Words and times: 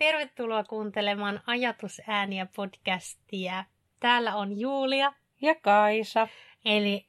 tervetuloa 0.00 0.64
kuuntelemaan 0.64 1.40
Ajatusääniä 1.46 2.46
podcastia. 2.56 3.64
Täällä 4.00 4.34
on 4.36 4.60
Julia. 4.60 5.12
Ja 5.42 5.54
Kaisa. 5.54 6.28
Eli 6.64 7.06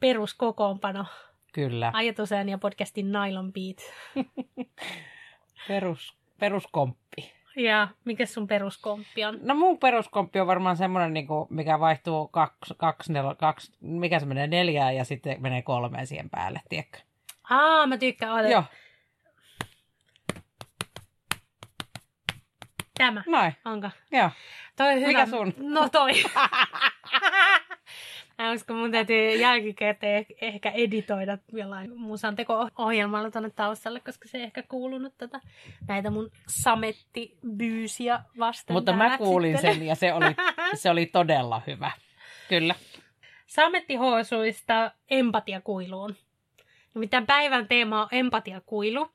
peruskokoonpano. 0.00 1.04
Kyllä. 1.52 1.90
Ajatusääniä 1.94 2.58
podcastin 2.58 3.12
Nylon 3.12 3.52
Beat. 3.52 3.76
Perus, 5.68 6.16
peruskomppi. 6.40 7.32
Ja 7.56 7.88
mikä 8.04 8.26
sun 8.26 8.46
peruskomppi 8.46 9.24
on? 9.24 9.38
No 9.42 9.54
mun 9.54 9.78
peruskomppi 9.78 10.40
on 10.40 10.46
varmaan 10.46 10.76
semmoinen, 10.76 11.12
niin 11.12 11.26
kuin, 11.26 11.46
mikä 11.50 11.80
vaihtuu 11.80 12.28
kaksi, 12.28 12.74
kaksi, 12.76 13.12
nel, 13.12 13.34
kaksi, 13.34 13.72
mikä 13.80 14.18
se 14.18 14.26
menee 14.26 14.46
neljään 14.46 14.96
ja 14.96 15.04
sitten 15.04 15.42
menee 15.42 15.62
kolmeen 15.62 16.06
siihen 16.06 16.30
päälle, 16.30 16.60
tiedätkö? 16.68 16.98
Aa, 17.50 17.86
mä 17.86 17.98
tykkään. 17.98 18.32
Oota. 18.32 18.48
Joo, 18.48 18.64
Tämä. 22.98 23.22
noin. 23.26 23.52
Onko? 23.64 23.90
Joo. 24.12 24.30
Toi 24.76 24.92
on 24.92 25.00
hyvä. 25.00 25.08
Mikä 25.08 25.26
sun? 25.26 25.54
No 25.58 25.88
toi. 25.88 26.12
Mä 28.38 28.52
uskon, 28.52 28.76
mun 28.76 28.90
täytyy 28.92 29.30
jälkikäteen 29.30 30.26
ehkä 30.40 30.70
editoida 30.70 31.38
jollain 31.52 31.98
musan 31.98 32.36
teko-ohjelmalla 32.36 33.30
tuonne 33.30 33.50
taustalle, 33.50 34.00
koska 34.00 34.28
se 34.28 34.38
ei 34.38 34.44
ehkä 34.44 34.62
kuulunut 34.62 35.14
tätä, 35.18 35.40
näitä 35.88 36.10
mun 36.10 36.30
samettibyysiä 36.48 38.20
vasten. 38.38 38.74
Mutta 38.74 38.92
mä 38.92 39.18
kuulin 39.18 39.58
sen 39.58 39.86
ja 39.86 39.94
se 39.94 40.12
oli, 40.12 40.36
se 40.82 40.90
oli 40.90 41.06
todella 41.06 41.62
hyvä. 41.66 41.90
Kyllä. 42.48 42.74
Samettihousuista 43.46 44.90
empatiakuiluun. 45.10 46.16
Nimittäin 46.94 47.26
päivän 47.26 47.68
teema 47.68 48.02
on 48.02 48.08
empatiakuilu. 48.12 49.10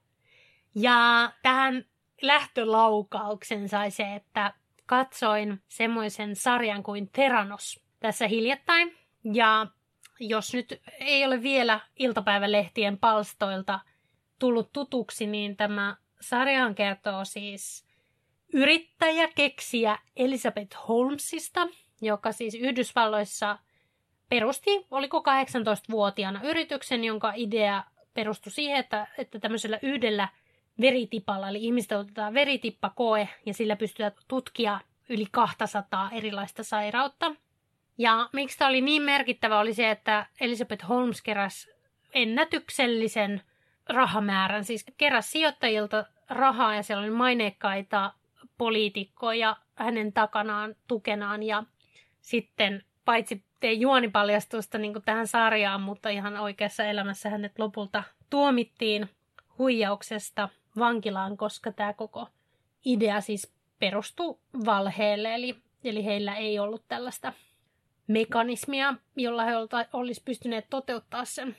Ja 0.75 1.31
tähän 1.43 1.85
lähtölaukauksen 2.21 3.69
sai 3.69 3.91
se, 3.91 4.15
että 4.15 4.53
katsoin 4.85 5.61
semmoisen 5.67 6.35
sarjan 6.35 6.83
kuin 6.83 7.09
Theranos 7.09 7.79
tässä 7.99 8.27
hiljattain. 8.27 8.97
Ja 9.33 9.67
jos 10.19 10.53
nyt 10.53 10.81
ei 10.99 11.25
ole 11.25 11.43
vielä 11.43 11.79
iltapäivälehtien 11.99 12.97
palstoilta 12.97 13.79
tullut 14.39 14.71
tutuksi, 14.73 15.27
niin 15.27 15.57
tämä 15.57 15.95
sarjahan 16.21 16.75
kertoo 16.75 17.25
siis 17.25 17.85
yrittäjä, 18.53 19.29
keksiä 19.35 19.99
Elizabeth 20.15 20.77
Holmesista, 20.87 21.67
joka 22.01 22.31
siis 22.31 22.55
Yhdysvalloissa 22.55 23.59
perusti, 24.29 24.85
oliko 24.91 25.19
18-vuotiaana 25.19 26.41
yrityksen, 26.43 27.03
jonka 27.03 27.33
idea 27.35 27.83
perustui 28.13 28.51
siihen, 28.51 28.79
että, 28.79 29.07
että 29.17 29.39
tämmöisellä 29.39 29.79
yhdellä 29.81 30.27
veritipalla, 30.81 31.49
eli 31.49 31.63
ihmistä 31.63 31.97
otetaan 31.97 32.33
veritippakoe 32.33 33.29
ja 33.45 33.53
sillä 33.53 33.75
pystytään 33.75 34.11
tutkia 34.27 34.79
yli 35.09 35.25
200 35.31 36.09
erilaista 36.13 36.63
sairautta. 36.63 37.35
Ja 37.97 38.29
miksi 38.33 38.57
tämä 38.57 38.69
oli 38.69 38.81
niin 38.81 39.01
merkittävä 39.01 39.59
oli 39.59 39.73
se, 39.73 39.91
että 39.91 40.25
Elizabeth 40.41 40.87
Holmes 40.87 41.21
keräsi 41.21 41.69
ennätyksellisen 42.13 43.41
rahamäärän, 43.89 44.65
siis 44.65 44.85
keräsi 44.97 45.31
sijoittajilta 45.31 46.05
rahaa 46.29 46.75
ja 46.75 46.83
siellä 46.83 47.03
oli 47.03 47.11
maineikkaita 47.11 48.13
poliitikkoja 48.57 49.57
hänen 49.75 50.13
takanaan, 50.13 50.75
tukenaan 50.87 51.43
ja 51.43 51.63
sitten 52.21 52.83
paitsi 53.05 53.43
tei 53.59 53.81
juonipaljastusta 53.81 54.77
niin 54.77 54.93
tähän 55.05 55.27
sarjaan, 55.27 55.81
mutta 55.81 56.09
ihan 56.09 56.37
oikeassa 56.37 56.83
elämässä 56.83 57.29
hänet 57.29 57.59
lopulta 57.59 58.03
tuomittiin 58.29 59.09
huijauksesta 59.57 60.49
vankilaan, 60.79 61.37
koska 61.37 61.71
tämä 61.71 61.93
koko 61.93 62.27
idea 62.85 63.21
siis 63.21 63.53
perustuu 63.79 64.39
valheelle, 64.65 65.35
eli, 65.35 65.55
eli 65.83 66.05
heillä 66.05 66.35
ei 66.35 66.59
ollut 66.59 66.83
tällaista 66.87 67.33
mekanismia, 68.07 68.93
jolla 69.15 69.43
he 69.43 69.51
olisi 69.93 70.21
pystyneet 70.25 70.65
toteuttaa 70.69 71.25
sen 71.25 71.55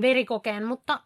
verikokeen, 0.00 0.66
mutta 0.66 1.00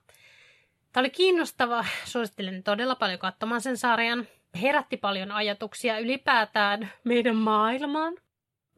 tämä 0.92 1.02
oli 1.02 1.10
kiinnostava. 1.10 1.84
Suosittelen 2.04 2.62
todella 2.62 2.94
paljon 2.94 3.18
katsomaan 3.18 3.60
sen 3.60 3.76
sarjan. 3.76 4.26
Herätti 4.62 4.96
paljon 4.96 5.32
ajatuksia 5.32 5.98
ylipäätään 5.98 6.90
meidän 7.04 7.36
maailmaan. 7.36 8.14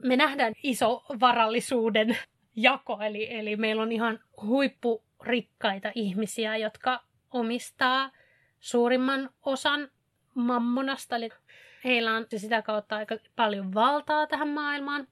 Me 0.02 0.16
nähdään 0.16 0.52
iso 0.62 1.04
varallisuuden 1.20 2.18
jako, 2.56 2.98
eli, 3.00 3.34
eli 3.34 3.56
meillä 3.56 3.82
on 3.82 3.92
ihan 3.92 4.20
huippurikkaita 4.42 5.92
ihmisiä, 5.94 6.56
jotka 6.56 7.02
omistaa 7.30 8.10
suurimman 8.62 9.30
osan 9.42 9.90
mammonasta, 10.34 11.16
eli 11.16 11.28
heillä 11.84 12.16
on 12.16 12.26
sitä 12.36 12.62
kautta 12.62 12.96
aika 12.96 13.16
paljon 13.36 13.74
valtaa 13.74 14.26
tähän 14.26 14.48
maailmaan. 14.48 15.08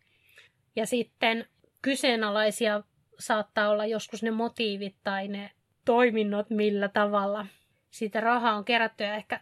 Ja 0.77 0.87
sitten 0.87 1.47
kyseenalaisia 1.83 2.83
saattaa 3.19 3.69
olla 3.69 3.87
joskus 3.87 4.23
ne 4.23 4.31
motiivit 4.31 4.97
tai 5.05 5.29
ne 5.29 5.51
toiminnot, 5.85 6.51
millä 6.51 6.89
tavalla 6.89 7.47
siitä 7.91 8.21
rahaa 8.21 8.57
on 8.57 8.65
kerätty. 8.65 9.05
Ja 9.05 9.15
ehkä 9.15 9.41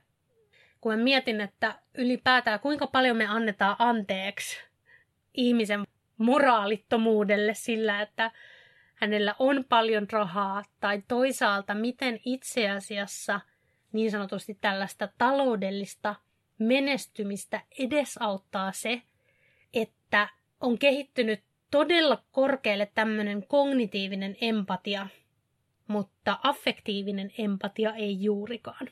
kun 0.81 0.93
mä 0.93 1.03
mietin, 1.03 1.41
että 1.41 1.79
ylipäätään 1.95 2.61
kuinka 2.61 2.87
paljon 2.87 3.17
me 3.17 3.27
annetaan 3.27 3.77
anteeksi 3.79 4.57
ihmisen 5.35 5.85
moraalittomuudelle 6.19 7.55
sillä, 7.55 8.03
että 8.03 8.31
hänellä 8.95 9.35
on 9.39 9.65
paljon 9.69 10.07
rahaa, 10.11 10.65
tai 10.81 11.03
toisaalta 11.09 11.75
miten 11.75 12.21
itse 12.25 12.71
asiassa 12.71 13.41
niin 13.93 14.11
sanotusti 14.11 14.59
tällaista 14.61 15.09
taloudellista 15.19 16.15
menestymistä 16.59 17.61
edesauttaa 17.79 18.73
se, 18.73 19.03
että 19.75 20.29
on 20.61 20.79
kehittynyt 20.79 21.41
todella 21.71 22.23
korkealle 22.33 22.91
tämmöinen 22.95 23.45
kognitiivinen 23.49 24.37
empatia, 24.41 25.07
mutta 25.87 26.39
affektiivinen 26.43 27.33
empatia 27.39 27.95
ei 27.95 28.23
juurikaan. 28.23 28.89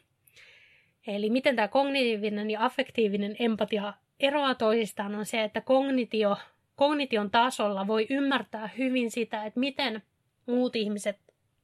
Eli 1.06 1.31
miten 1.31 1.56
tämä 1.56 1.69
kognitiivinen 1.69 2.51
ja 2.51 2.65
affektiivinen 2.65 3.37
empatia 3.39 3.95
eroaa 4.21 4.55
toisistaan 4.55 5.15
on 5.15 5.27
se, 5.27 5.45
että 5.45 5.61
kognitio, 5.61 6.37
kognition 6.77 7.31
tasolla 7.31 7.87
voi 7.87 8.06
ymmärtää 8.11 8.71
hyvin 8.79 9.11
sitä, 9.11 9.45
että 9.45 9.61
miten 9.61 10.03
muut 10.47 10.77
ihmiset 10.77 11.19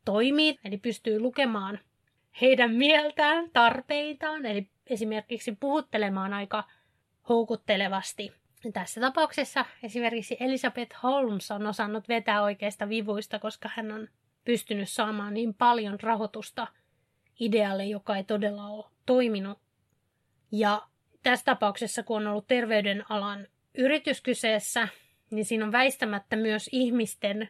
toimii, 0.04 0.58
eli 0.64 0.76
pystyy 0.78 1.20
lukemaan 1.20 1.78
heidän 2.40 2.70
mieltään, 2.70 3.50
tarpeitaan, 3.52 4.46
eli 4.46 4.68
esimerkiksi 4.86 5.56
puhuttelemaan 5.60 6.32
aika 6.32 6.64
houkuttelevasti. 7.28 8.32
Tässä 8.72 9.00
tapauksessa 9.00 9.64
esimerkiksi 9.82 10.36
Elizabeth 10.40 10.96
Holmes 11.02 11.50
on 11.50 11.66
osannut 11.66 12.08
vetää 12.08 12.42
oikeista 12.42 12.88
vivuista, 12.88 13.38
koska 13.38 13.70
hän 13.76 13.92
on 13.92 14.08
pystynyt 14.44 14.88
saamaan 14.88 15.34
niin 15.34 15.54
paljon 15.54 16.00
rahoitusta 16.00 16.66
idealle, 17.40 17.84
joka 17.84 18.16
ei 18.16 18.24
todella 18.24 18.66
ole 18.66 18.84
toiminut. 19.06 19.58
Ja 20.52 20.82
tässä 21.22 21.44
tapauksessa, 21.44 22.02
kun 22.02 22.16
on 22.16 22.26
ollut 22.26 22.46
terveydenalan 22.46 23.46
yritys 23.74 24.20
kyseessä, 24.20 24.88
niin 25.30 25.44
siinä 25.44 25.64
on 25.64 25.72
väistämättä 25.72 26.36
myös 26.36 26.68
ihmisten 26.72 27.48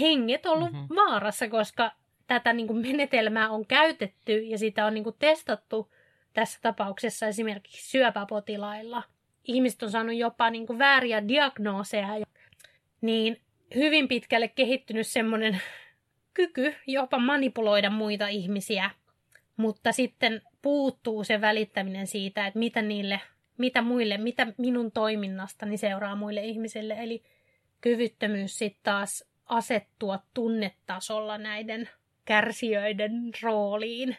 henget 0.00 0.46
ollut 0.46 0.72
mm-hmm. 0.72 0.96
vaarassa, 0.96 1.48
koska 1.48 1.92
tätä 2.26 2.52
niin 2.52 2.66
kuin 2.66 2.86
menetelmää 2.86 3.50
on 3.50 3.66
käytetty 3.66 4.32
ja 4.32 4.58
sitä 4.58 4.86
on 4.86 4.94
niin 4.94 5.04
kuin 5.04 5.16
testattu 5.18 5.92
tässä 6.32 6.58
tapauksessa 6.62 7.26
esimerkiksi 7.26 7.90
syöpäpotilailla. 7.90 9.02
Ihmiset 9.44 9.82
on 9.82 9.90
saanut 9.90 10.16
jopa 10.16 10.50
niin 10.50 10.66
kuin 10.66 10.78
vääriä 10.78 11.28
diagnooseja, 11.28 12.08
niin 13.00 13.40
hyvin 13.74 14.08
pitkälle 14.08 14.48
kehittynyt 14.48 15.06
semmoinen 15.06 15.60
kyky 16.34 16.74
jopa 16.86 17.18
manipuloida 17.18 17.90
muita 17.90 18.28
ihmisiä, 18.28 18.90
mutta 19.56 19.92
sitten 19.92 20.42
puuttuu 20.62 21.24
se 21.24 21.40
välittäminen 21.40 22.06
siitä, 22.06 22.46
että 22.46 22.58
mitä 22.58 22.82
niille, 22.82 23.20
mitä 23.58 23.82
muille, 23.82 24.18
mitä 24.18 24.46
minun 24.58 24.92
toiminnastani 24.92 25.76
seuraa 25.76 26.16
muille 26.16 26.44
ihmisille, 26.44 26.96
eli 26.98 27.22
kyvyttömyys 27.80 28.58
sitten 28.58 28.80
taas 28.82 29.24
asettua 29.46 30.18
tunnetasolla 30.34 31.38
näiden 31.38 31.88
kärsijöiden 32.24 33.30
rooliin 33.42 34.16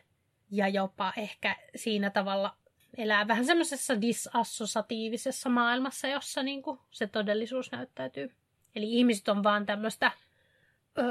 ja 0.51 0.67
jopa 0.67 1.13
ehkä 1.17 1.55
siinä 1.75 2.09
tavalla 2.09 2.55
elää 2.97 3.27
vähän 3.27 3.45
semmoisessa 3.45 4.01
disassosiatiivisessa 4.01 5.49
maailmassa, 5.49 6.07
jossa 6.07 6.43
niin 6.43 6.61
kuin 6.61 6.79
se 6.91 7.07
todellisuus 7.07 7.71
näyttäytyy. 7.71 8.31
Eli 8.75 8.93
ihmiset 8.93 9.27
on 9.27 9.43
vaan 9.43 9.65
tämmöistä 9.65 10.11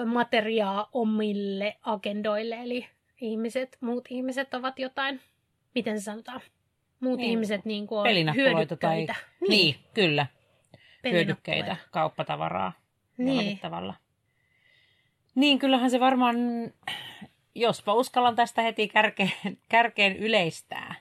materiaa 0.07 0.89
omille 0.93 1.77
agendoille, 1.83 2.55
eli 2.55 2.89
ihmiset, 3.21 3.77
muut 3.81 4.05
ihmiset 4.11 4.55
ovat 4.55 4.79
jotain, 4.79 5.21
miten 5.75 6.01
se 6.01 6.05
sanotaan, 6.05 6.41
muut 7.01 7.19
Niin, 7.19 7.31
ihmiset 7.31 7.65
niin 7.65 7.87
kuin 7.87 7.99
on 7.99 8.05
Pelinappuloita 8.05 8.77
tai... 8.77 8.97
hyödykkeitä. 8.97 9.15
Niin, 9.41 9.51
niin 9.51 9.77
kyllä. 9.95 10.27
Hyödykkeitä, 11.05 11.77
kauppatavaraa. 11.91 12.73
Niin. 13.19 13.59
tavalla. 13.59 13.95
Niin, 15.35 15.59
kyllähän 15.59 15.91
se 15.91 16.01
varmaan, 16.01 16.37
jospa 17.55 17.95
uskallan 17.95 18.37
tästä 18.37 18.63
heti 18.63 18.89
kärkeen, 18.89 19.33
kärkeen 19.69 20.17
yleistää, 20.17 20.95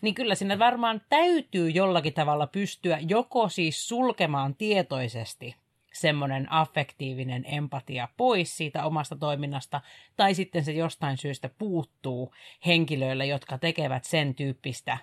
niin 0.00 0.14
kyllä 0.14 0.34
sinne 0.34 0.58
varmaan 0.58 1.00
täytyy 1.08 1.70
jollakin 1.70 2.12
tavalla 2.12 2.46
pystyä 2.46 2.98
joko 3.08 3.48
siis 3.48 3.88
sulkemaan 3.88 4.54
tietoisesti 4.54 5.56
semmoinen 5.92 6.52
affektiivinen 6.52 7.44
empatia 7.46 8.08
pois 8.16 8.56
siitä 8.56 8.84
omasta 8.84 9.16
toiminnasta, 9.16 9.80
tai 10.16 10.34
sitten 10.34 10.64
se 10.64 10.72
jostain 10.72 11.16
syystä 11.16 11.50
puuttuu 11.58 12.34
henkilöille, 12.66 13.26
jotka 13.26 13.58
tekevät 13.58 14.04
sen 14.04 14.34
tyyppistä 14.34 14.98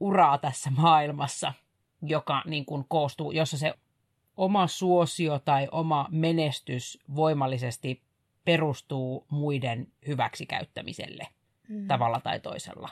uraa 0.00 0.38
tässä 0.38 0.70
maailmassa, 0.70 1.52
joka 2.02 2.42
niin 2.46 2.64
kuin 2.64 2.84
koostuu, 2.88 3.32
jossa 3.32 3.58
se 3.58 3.74
oma 4.38 4.66
suosio 4.66 5.38
tai 5.38 5.68
oma 5.72 6.08
menestys 6.10 6.98
voimallisesti 7.14 8.02
perustuu 8.44 9.26
muiden 9.30 9.86
hyväksikäyttämiselle 10.06 11.28
mm. 11.68 11.86
tavalla 11.86 12.20
tai 12.20 12.40
toisella. 12.40 12.88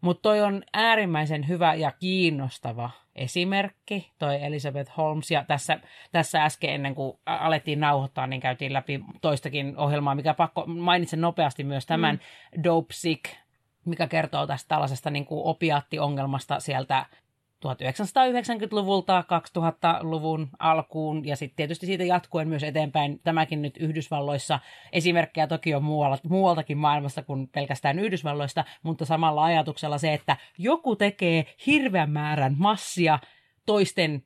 Mutta 0.00 0.22
toi 0.22 0.40
on 0.40 0.62
äärimmäisen 0.72 1.48
hyvä 1.48 1.74
ja 1.74 1.90
kiinnostava 1.90 2.90
esimerkki, 3.14 4.12
toi 4.18 4.42
Elizabeth 4.42 4.96
Holmes. 4.96 5.30
Ja 5.30 5.44
tässä, 5.44 5.80
tässä 6.12 6.44
äsken 6.44 6.70
ennen 6.70 6.94
kuin 6.94 7.18
alettiin 7.26 7.80
nauhoittaa, 7.80 8.26
niin 8.26 8.40
käytiin 8.40 8.72
läpi 8.72 9.04
toistakin 9.20 9.76
ohjelmaa, 9.76 10.14
mikä 10.14 10.34
pakko 10.34 10.66
mainitsen 10.66 11.20
nopeasti 11.20 11.64
myös 11.64 11.86
tämän 11.86 12.20
mm. 12.56 12.62
Dope 12.62 12.92
Sick, 12.92 13.24
mikä 13.84 14.06
kertoo 14.06 14.46
tästä 14.46 14.68
tällaisesta 14.68 15.10
niin 15.10 15.26
kuin 15.26 15.40
opiaattiongelmasta 15.44 16.60
sieltä 16.60 17.06
1990-luvulta 17.66 19.24
2000-luvun 19.58 20.48
alkuun 20.58 21.26
ja 21.26 21.36
sitten 21.36 21.56
tietysti 21.56 21.86
siitä 21.86 22.04
jatkuen 22.04 22.48
myös 22.48 22.62
eteenpäin 22.62 23.20
tämäkin 23.24 23.62
nyt 23.62 23.76
Yhdysvalloissa. 23.76 24.60
Esimerkkejä 24.92 25.46
toki 25.46 25.74
on 25.74 25.84
muualla, 25.84 26.18
muualtakin 26.28 26.78
maailmasta 26.78 27.22
kuin 27.22 27.48
pelkästään 27.48 27.98
Yhdysvalloista, 27.98 28.64
mutta 28.82 29.04
samalla 29.04 29.44
ajatuksella 29.44 29.98
se, 29.98 30.14
että 30.14 30.36
joku 30.58 30.96
tekee 30.96 31.46
hirveän 31.66 32.10
määrän 32.10 32.54
massia 32.58 33.18
toisten 33.66 34.22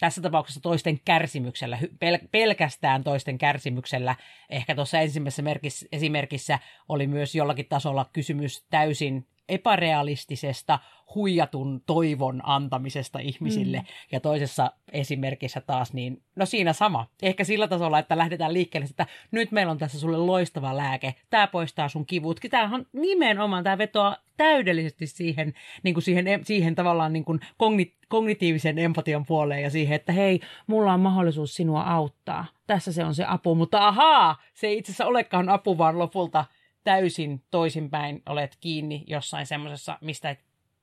tässä 0.00 0.22
tapauksessa 0.22 0.60
toisten 0.60 1.00
kärsimyksellä, 1.04 1.78
pel- 1.82 2.28
pelkästään 2.30 3.04
toisten 3.04 3.38
kärsimyksellä. 3.38 4.16
Ehkä 4.50 4.74
tuossa 4.74 5.00
ensimmäisessä 5.00 5.42
merkissä, 5.42 5.86
esimerkissä 5.92 6.58
oli 6.88 7.06
myös 7.06 7.34
jollakin 7.34 7.66
tasolla 7.68 8.10
kysymys 8.12 8.66
täysin 8.70 9.26
epärealistisesta 9.50 10.78
huijatun 11.14 11.82
toivon 11.86 12.40
antamisesta 12.44 13.18
ihmisille. 13.18 13.78
Mm. 13.78 13.84
Ja 14.12 14.20
toisessa 14.20 14.72
esimerkissä 14.92 15.60
taas, 15.60 15.92
niin 15.92 16.22
no 16.36 16.46
siinä 16.46 16.72
sama. 16.72 17.06
Ehkä 17.22 17.44
sillä 17.44 17.68
tasolla, 17.68 17.98
että 17.98 18.18
lähdetään 18.18 18.52
liikkeelle, 18.52 18.86
että 18.90 19.06
nyt 19.30 19.52
meillä 19.52 19.70
on 19.70 19.78
tässä 19.78 20.00
sulle 20.00 20.18
loistava 20.18 20.76
lääke. 20.76 21.14
Tämä 21.30 21.46
poistaa 21.46 21.88
sun 21.88 22.06
kivut. 22.06 22.40
Tämähän 22.50 22.86
nimenomaan, 22.92 23.64
tämä 23.64 23.78
vetoaa 23.78 24.16
täydellisesti 24.36 25.06
siihen, 25.06 25.54
niin 25.82 25.94
kuin 25.94 26.04
siihen, 26.04 26.26
siihen 26.44 26.74
tavallaan 26.74 27.12
niin 27.12 27.24
kuin 27.24 27.40
kognit, 27.56 27.94
kognitiivisen 28.08 28.78
empatian 28.78 29.26
puoleen 29.26 29.62
ja 29.62 29.70
siihen, 29.70 29.96
että 29.96 30.12
hei, 30.12 30.40
mulla 30.66 30.92
on 30.92 31.00
mahdollisuus 31.00 31.54
sinua 31.54 31.82
auttaa. 31.82 32.46
Tässä 32.66 32.92
se 32.92 33.04
on 33.04 33.14
se 33.14 33.24
apu, 33.28 33.54
mutta 33.54 33.88
ahaa, 33.88 34.42
se 34.54 34.66
ei 34.66 34.78
itse 34.78 34.92
asiassa 34.92 35.06
olekaan 35.06 35.48
apu, 35.48 35.78
vaan 35.78 35.98
lopulta– 35.98 36.44
täysin 36.84 37.42
toisinpäin 37.50 38.22
olet 38.26 38.56
kiinni 38.60 39.04
jossain 39.06 39.46
semmoisessa, 39.46 39.98
mistä 40.00 40.30
et 40.30 40.40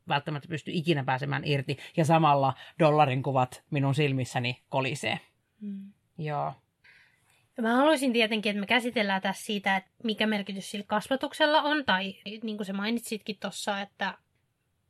välttämättä 0.07 0.47
pysty 0.47 0.71
ikinä 0.73 1.03
pääsemään 1.03 1.45
irti, 1.45 1.77
ja 1.97 2.05
samalla 2.05 2.53
dollarin 2.79 3.23
kuvat 3.23 3.63
minun 3.69 3.95
silmissäni 3.95 4.63
kolisee. 4.69 5.19
Mm. 5.61 5.93
Joo. 6.17 6.53
Mä 7.61 7.75
haluaisin 7.75 8.13
tietenkin, 8.13 8.49
että 8.49 8.59
me 8.59 8.65
käsitellään 8.65 9.21
tässä 9.21 9.45
siitä, 9.45 9.75
että 9.75 9.91
mikä 10.03 10.27
merkitys 10.27 10.71
sillä 10.71 10.85
kasvatuksella 10.87 11.61
on, 11.61 11.85
tai 11.85 12.15
niin 12.43 12.57
kuin 12.57 12.65
sä 12.65 12.73
mainitsitkin 12.73 13.37
tuossa, 13.39 13.81
että 13.81 14.17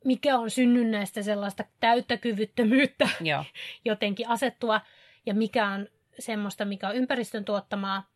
mikä 0.04 0.38
on 0.38 0.50
synnynnäistä 0.50 1.22
sellaista 1.22 1.64
täyttä 1.80 2.16
kyvyttömyyttä 2.16 3.08
Joo. 3.20 3.44
jotenkin 3.84 4.28
asettua, 4.28 4.80
ja 5.26 5.34
mikä 5.34 5.66
on 5.66 5.88
semmoista, 6.18 6.64
mikä 6.64 6.88
on 6.88 6.96
ympäristön 6.96 7.44
tuottamaa. 7.44 8.10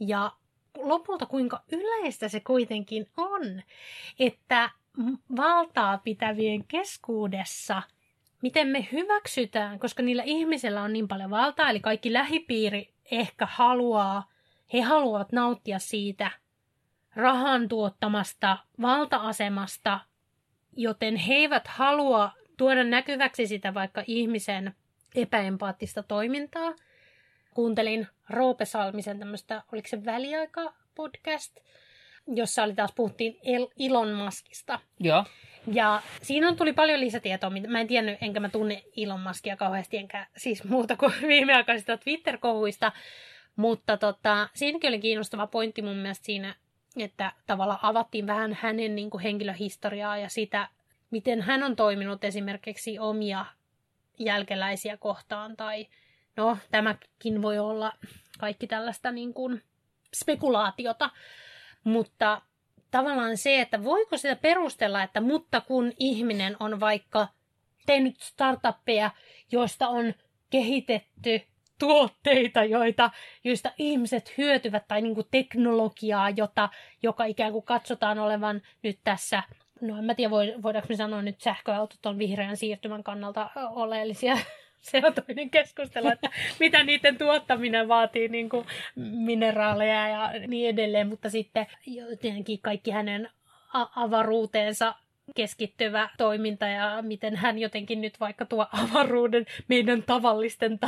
Ja 0.00 0.32
lopulta 0.82 1.26
kuinka 1.26 1.62
yleistä 1.72 2.28
se 2.28 2.40
kuitenkin 2.40 3.06
on, 3.16 3.62
että 4.18 4.70
valtaa 5.36 5.98
pitävien 5.98 6.64
keskuudessa, 6.64 7.82
miten 8.42 8.68
me 8.68 8.88
hyväksytään, 8.92 9.78
koska 9.78 10.02
niillä 10.02 10.22
ihmisillä 10.22 10.82
on 10.82 10.92
niin 10.92 11.08
paljon 11.08 11.30
valtaa, 11.30 11.70
eli 11.70 11.80
kaikki 11.80 12.12
lähipiiri 12.12 12.94
ehkä 13.10 13.48
haluaa, 13.50 14.30
he 14.72 14.80
haluavat 14.80 15.32
nauttia 15.32 15.78
siitä 15.78 16.30
rahan 17.16 17.68
tuottamasta 17.68 18.58
valta-asemasta, 18.80 20.00
joten 20.76 21.16
he 21.16 21.34
eivät 21.34 21.68
halua 21.68 22.30
tuoda 22.56 22.84
näkyväksi 22.84 23.46
sitä 23.46 23.74
vaikka 23.74 24.04
ihmisen 24.06 24.74
epäempaattista 25.14 26.02
toimintaa– 26.02 26.74
kuuntelin 27.56 28.06
Roope 28.30 28.64
Salmisen 28.64 29.18
tämmöistä, 29.18 29.62
oliko 29.72 29.88
se 29.88 30.04
väliaika 30.04 30.74
podcast, 30.94 31.56
jossa 32.26 32.62
oli 32.62 32.74
taas 32.74 32.92
puhuttiin 32.92 33.38
El- 33.44 33.68
Elon 33.78 34.12
Muskista. 34.12 34.80
Joo. 35.00 35.24
Ja 35.72 36.02
siinä 36.22 36.54
tuli 36.54 36.72
paljon 36.72 37.00
lisätietoa, 37.00 37.50
mitä 37.50 37.68
mä 37.68 37.80
en 37.80 37.86
tiennyt, 37.86 38.18
enkä 38.20 38.40
mä 38.40 38.48
tunne 38.48 38.82
Elon 38.96 39.20
Muskia 39.20 39.56
kauheasti, 39.56 39.96
enkä 39.96 40.26
siis 40.36 40.64
muuta 40.64 40.96
kuin 40.96 41.12
viimeaikaisista 41.28 41.96
Twitter-kohuista. 41.96 42.92
Mutta 43.56 43.96
tota, 43.96 44.48
siinäkin 44.54 44.88
oli 44.88 44.98
kiinnostava 44.98 45.46
pointti 45.46 45.82
mun 45.82 45.96
mielestä 45.96 46.26
siinä, 46.26 46.54
että 46.96 47.32
tavallaan 47.46 47.78
avattiin 47.82 48.26
vähän 48.26 48.58
hänen 48.60 48.96
niin 48.96 49.10
kuin 49.10 49.22
henkilöhistoriaa 49.22 50.18
ja 50.18 50.28
sitä, 50.28 50.68
miten 51.10 51.42
hän 51.42 51.62
on 51.62 51.76
toiminut 51.76 52.24
esimerkiksi 52.24 52.98
omia 52.98 53.46
jälkeläisiä 54.18 54.96
kohtaan 54.96 55.56
tai 55.56 55.86
No, 56.36 56.58
tämäkin 56.70 57.42
voi 57.42 57.58
olla 57.58 57.92
kaikki 58.38 58.66
tällaista 58.66 59.12
niin 59.12 59.34
kuin 59.34 59.62
spekulaatiota, 60.14 61.10
mutta 61.84 62.42
tavallaan 62.90 63.36
se, 63.36 63.60
että 63.60 63.84
voiko 63.84 64.16
sitä 64.16 64.36
perustella, 64.36 65.02
että 65.02 65.20
mutta 65.20 65.60
kun 65.60 65.92
ihminen 65.98 66.56
on 66.60 66.80
vaikka 66.80 67.28
tehnyt 67.86 68.20
startuppeja, 68.20 69.10
joista 69.52 69.88
on 69.88 70.14
kehitetty 70.50 71.40
tuotteita, 71.78 72.64
joita, 72.64 73.10
joista 73.44 73.72
ihmiset 73.78 74.38
hyötyvät, 74.38 74.88
tai 74.88 75.02
niin 75.02 75.14
kuin 75.14 75.26
teknologiaa, 75.30 76.30
jota, 76.30 76.68
joka 77.02 77.24
ikään 77.24 77.52
kuin 77.52 77.64
katsotaan 77.64 78.18
olevan 78.18 78.62
nyt 78.82 78.98
tässä, 79.04 79.42
no 79.80 79.98
en 79.98 80.04
mä 80.04 80.14
tiedä, 80.14 80.30
voidaanko 80.30 80.86
me 80.88 80.96
sanoa 80.96 81.22
nyt 81.22 81.40
sähköautot 81.40 82.06
on 82.06 82.18
vihreän 82.18 82.56
siirtymän 82.56 83.02
kannalta 83.02 83.50
oleellisia 83.70 84.36
se 84.90 85.02
on 85.04 85.14
toinen 85.14 85.50
keskustelu, 85.50 86.08
että 86.08 86.30
mitä 86.60 86.84
niiden 86.84 87.18
tuottaminen 87.18 87.88
vaatii 87.88 88.28
niin 88.28 88.48
kuin 88.48 88.66
mineraaleja 88.96 90.08
ja 90.08 90.32
niin 90.46 90.68
edelleen, 90.68 91.06
mutta 91.08 91.30
sitten 91.30 91.66
jotenkin 91.86 92.58
kaikki 92.62 92.90
hänen 92.90 93.30
avaruuteensa 93.96 94.94
keskittyvä 95.34 96.08
toiminta 96.18 96.66
ja 96.66 97.02
miten 97.02 97.36
hän 97.36 97.58
jotenkin 97.58 98.00
nyt 98.00 98.20
vaikka 98.20 98.44
tuo 98.44 98.66
avaruuden 98.72 99.46
meidän 99.68 100.02
tavallisten 100.02 100.78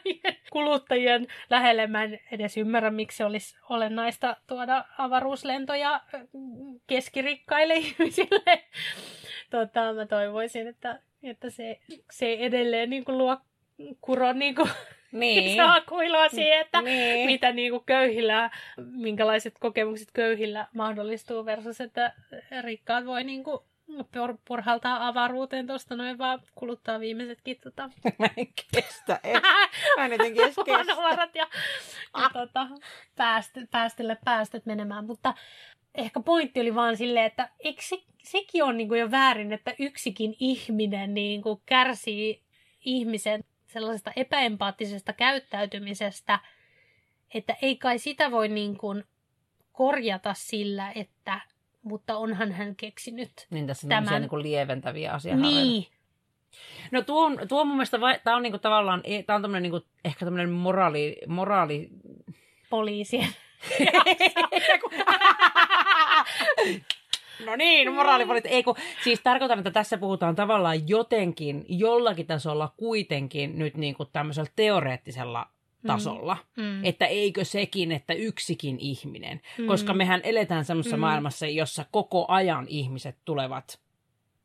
kuluttajien 0.52 1.26
lähelle. 1.50 1.86
Mä 1.86 2.04
en 2.04 2.20
edes 2.32 2.56
ymmärrä, 2.56 2.90
miksi 2.90 3.22
olisi 3.22 3.56
olennaista 3.68 4.36
tuoda 4.46 4.84
avaruuslentoja 4.98 6.00
keskirikkaille 6.86 7.74
ihmisille. 7.84 8.62
Tota, 9.50 9.92
mä 9.92 10.06
toivoisin, 10.06 10.66
että, 10.66 11.00
että 11.22 11.50
se, 11.50 11.80
se 12.10 12.32
edelleen 12.32 12.90
niin 12.90 13.04
kuin 13.04 13.18
luo 13.18 13.36
kuron 14.00 14.38
niin 14.38 14.54
kuin, 14.54 14.70
niin. 15.12 15.56
saa 15.56 15.80
kuilua 15.80 16.28
siihen, 16.28 16.60
että 16.60 16.82
niin. 16.82 17.26
mitä 17.26 17.52
niin 17.52 17.70
kuin 17.70 17.84
köyhillä, 17.86 18.50
minkälaiset 18.76 19.54
kokemukset 19.60 20.08
köyhillä 20.12 20.66
mahdollistuu 20.74 21.44
versus, 21.44 21.80
että 21.80 22.14
rikkaat 22.62 23.06
voi 23.06 23.24
niin 23.24 23.44
kuin 23.44 23.58
por, 24.12 24.38
porhaltaa 24.48 25.06
avaruuteen 25.06 25.66
tuosta 25.66 25.96
noin 25.96 26.18
vaan 26.18 26.40
kuluttaa 26.54 27.00
viimeisetkin 27.00 27.56
tota... 27.62 27.90
Mä 28.18 28.28
en 28.36 28.48
kestä 28.72 29.20
edes. 29.24 29.42
Mä 29.96 30.04
en 30.04 30.12
jotenkin 30.12 30.42
edes 30.42 30.56
kestä. 30.64 31.28
ja, 31.34 31.46
ja 32.18 32.30
tota, 32.32 32.66
pääst, 33.16 33.50
päästelle 33.70 34.16
päästöt 34.24 34.66
menemään, 34.66 35.04
mutta 35.04 35.34
ehkä 35.98 36.20
pointti 36.20 36.60
oli 36.60 36.74
vaan 36.74 36.96
silleen, 36.96 37.26
että 37.26 37.48
eikö 37.60 37.82
se, 37.82 37.98
sekin 38.22 38.64
on 38.64 38.76
niin 38.76 38.88
kuin 38.88 39.00
jo 39.00 39.10
väärin, 39.10 39.52
että 39.52 39.74
yksikin 39.78 40.36
ihminen 40.40 41.14
niin 41.14 41.42
kuin 41.42 41.60
kärsii 41.66 42.42
ihmisen 42.84 43.44
sellaisesta 43.66 44.12
epäempaattisesta 44.16 45.12
käyttäytymisestä, 45.12 46.38
että 47.34 47.56
ei 47.62 47.76
kai 47.76 47.98
sitä 47.98 48.30
voi 48.30 48.48
niin 48.48 48.76
kuin 48.76 49.04
korjata 49.72 50.34
sillä, 50.34 50.92
että 50.94 51.40
mutta 51.82 52.16
onhan 52.16 52.52
hän 52.52 52.76
keksinyt 52.76 53.46
Niin 53.50 53.66
tässä 53.66 53.86
on 53.86 53.88
tämän... 53.88 54.22
niin 54.22 54.28
kuin 54.28 54.42
lieventäviä 54.42 55.12
asioita. 55.12 55.42
Niin. 55.42 55.86
No 56.90 57.02
tuo 57.02 57.24
on, 57.26 57.38
tuo 57.48 57.60
on 57.60 57.66
mun 57.66 57.76
mielestä, 57.76 58.00
vai, 58.00 58.20
tämä 58.24 58.36
on 58.36 58.42
niinku 58.42 58.58
tavallaan, 58.58 59.02
tämä 59.26 59.34
on 59.34 59.42
tämmöinen 59.42 59.62
niinku, 59.62 59.86
ehkä 60.04 60.24
tämmöinen 60.24 60.50
moraali, 60.50 61.16
moraali... 61.26 61.88
Poliisi. 62.70 63.26
No 67.46 67.56
niin, 67.56 67.92
moraalipolitiikka. 67.92 68.56
Ei 68.56 68.62
kun, 68.62 68.74
siis 69.04 69.20
tarkoitan, 69.24 69.58
että 69.58 69.70
tässä 69.70 69.98
puhutaan 69.98 70.36
tavallaan 70.36 70.88
jotenkin, 70.88 71.64
jollakin 71.68 72.26
tasolla 72.26 72.74
kuitenkin 72.76 73.58
nyt 73.58 73.76
niin 73.76 73.94
kuin 73.94 74.08
tämmöisellä 74.12 74.50
teoreettisella 74.56 75.46
tasolla. 75.86 76.36
Mm. 76.56 76.62
Mm. 76.62 76.84
Että 76.84 77.06
eikö 77.06 77.44
sekin, 77.44 77.92
että 77.92 78.12
yksikin 78.12 78.76
ihminen. 78.80 79.40
Mm. 79.58 79.66
Koska 79.66 79.94
mehän 79.94 80.20
eletään 80.24 80.64
semmoisessa 80.64 80.96
mm. 80.96 81.00
maailmassa, 81.00 81.46
jossa 81.46 81.84
koko 81.90 82.24
ajan 82.28 82.66
ihmiset 82.68 83.16
tulevat 83.24 83.80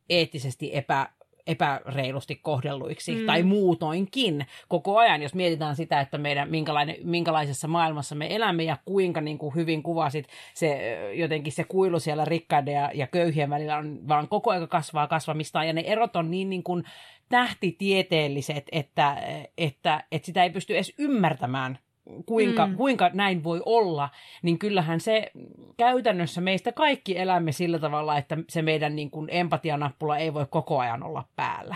eettisesti 0.09 0.69
epä, 0.73 1.09
epäreilusti 1.47 2.35
kohdelluiksi 2.35 3.15
mm. 3.15 3.25
tai 3.25 3.43
muutoinkin 3.43 4.45
koko 4.67 4.97
ajan, 4.97 5.21
jos 5.21 5.35
mietitään 5.35 5.75
sitä, 5.75 6.01
että 6.01 6.17
meidän, 6.17 6.49
minkälainen, 6.49 6.95
minkälaisessa 7.03 7.67
maailmassa 7.67 8.15
me 8.15 8.35
elämme 8.35 8.63
ja 8.63 8.77
kuinka 8.85 9.21
niin 9.21 9.37
kuin 9.37 9.55
hyvin 9.55 9.83
kuvasit 9.83 10.27
se, 10.53 10.97
jotenkin 11.13 11.53
se 11.53 11.63
kuilu 11.63 11.99
siellä 11.99 12.25
rikkaiden 12.25 12.73
ja, 12.73 12.91
ja 12.93 13.07
köyhien 13.07 13.49
välillä 13.49 13.77
on 13.77 14.07
vaan 14.07 14.27
koko 14.27 14.51
ajan 14.51 14.67
kasvaa 14.67 15.07
kasvamista 15.07 15.63
ja 15.63 15.73
ne 15.73 15.83
erot 15.85 16.15
on 16.15 16.31
niin, 16.31 16.49
niin 16.49 16.63
kuin 16.63 16.83
tähtitieteelliset, 17.29 18.65
että, 18.71 19.17
että, 19.57 20.03
että 20.11 20.25
sitä 20.25 20.43
ei 20.43 20.49
pysty 20.49 20.75
edes 20.75 20.93
ymmärtämään 20.97 21.79
kuinka, 22.25 22.67
mm. 22.67 22.75
kuinka 22.75 23.09
näin 23.13 23.43
voi 23.43 23.61
olla, 23.65 24.09
niin 24.41 24.59
kyllähän 24.59 24.99
se 24.99 25.31
käytännössä 25.77 26.41
meistä 26.41 26.71
kaikki 26.71 27.17
elämme 27.17 27.51
sillä 27.51 27.79
tavalla, 27.79 28.17
että 28.17 28.37
se 28.49 28.61
meidän 28.61 28.95
niin 28.95 29.11
kuin 29.11 29.27
empatianappula 29.31 30.17
ei 30.17 30.33
voi 30.33 30.45
koko 30.49 30.79
ajan 30.79 31.03
olla 31.03 31.23
päällä. 31.35 31.75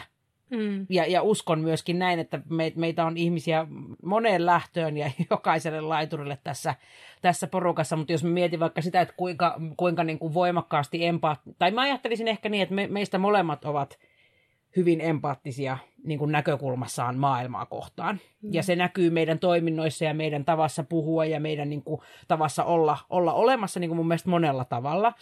Mm. 0.50 0.86
Ja, 0.90 1.06
ja 1.06 1.22
uskon 1.22 1.60
myöskin 1.60 2.00
näin, 2.00 2.20
että 2.20 2.42
me, 2.50 2.74
meitä 2.76 3.06
on 3.06 3.18
ihmisiä 3.18 3.68
moneen 4.04 4.46
lähtöön 4.46 4.98
ja 4.98 5.12
jokaiselle 5.30 5.82
laiturille 5.82 6.38
tässä, 6.44 6.76
tässä 7.22 7.48
porukassa, 7.48 7.96
mutta 7.96 8.14
jos 8.14 8.24
mä 8.24 8.30
mietin 8.30 8.60
vaikka 8.60 8.82
sitä, 8.82 9.02
että 9.02 9.14
kuinka, 9.18 9.62
kuinka 9.78 10.04
niin 10.04 10.20
kuin 10.20 10.34
voimakkaasti 10.34 11.06
empaat, 11.06 11.40
tai 11.60 11.72
mä 11.72 11.82
ajattelisin 11.82 12.28
ehkä 12.28 12.50
niin, 12.50 12.64
että 12.64 12.76
me, 12.76 12.88
meistä 12.88 13.18
molemmat 13.18 13.66
ovat 13.66 14.00
hyvin 14.76 15.02
empaattisia 15.02 15.78
niin 16.04 16.20
kuin 16.20 16.32
näkökulmassaan 16.32 17.18
maailmaa 17.18 17.66
kohtaan. 17.66 18.20
Mm. 18.42 18.54
Ja 18.54 18.64
se 18.64 18.76
näkyy 18.76 19.10
meidän 19.10 19.40
toiminnoissa 19.40 20.06
ja 20.06 20.14
meidän 20.14 20.46
tavassa 20.46 20.84
puhua 20.84 21.26
ja 21.26 21.40
meidän 21.40 21.70
niin 21.70 21.84
kuin, 21.84 22.02
tavassa 22.28 22.64
olla, 22.64 22.98
olla 23.10 23.34
olemassa 23.34 23.80
niin 23.80 23.90
kuin 23.90 23.98
mun 23.98 24.08
mielestä 24.08 24.30
monella 24.30 24.66
tavalla. 24.66 25.14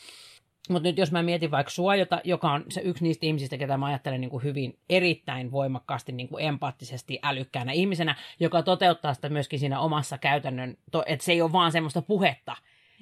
Mutta 0.69 0.89
nyt 0.89 0.97
jos 0.97 1.11
mä 1.11 1.23
mietin 1.23 1.51
vaikka 1.51 1.71
sua, 1.71 1.95
jota, 1.95 2.21
joka 2.23 2.51
on 2.51 2.63
se 2.69 2.81
yksi 2.81 3.03
niistä 3.03 3.25
ihmisistä, 3.25 3.57
ketä 3.57 3.77
mä 3.77 3.85
ajattelen 3.85 4.21
niin 4.21 4.31
kuin 4.31 4.43
hyvin 4.43 4.79
erittäin 4.89 5.51
voimakkaasti 5.51 6.11
niin 6.11 6.27
kuin 6.27 6.45
empaattisesti 6.45 7.19
älykkäänä 7.23 7.71
ihmisenä, 7.71 8.15
joka 8.39 8.63
toteuttaa 8.63 9.13
sitä 9.13 9.29
myöskin 9.29 9.59
siinä 9.59 9.79
omassa 9.79 10.17
käytännön, 10.17 10.77
että 11.05 11.25
se 11.25 11.31
ei 11.31 11.41
ole 11.41 11.51
vaan 11.51 11.71
semmoista 11.71 12.01
puhetta, 12.01 12.55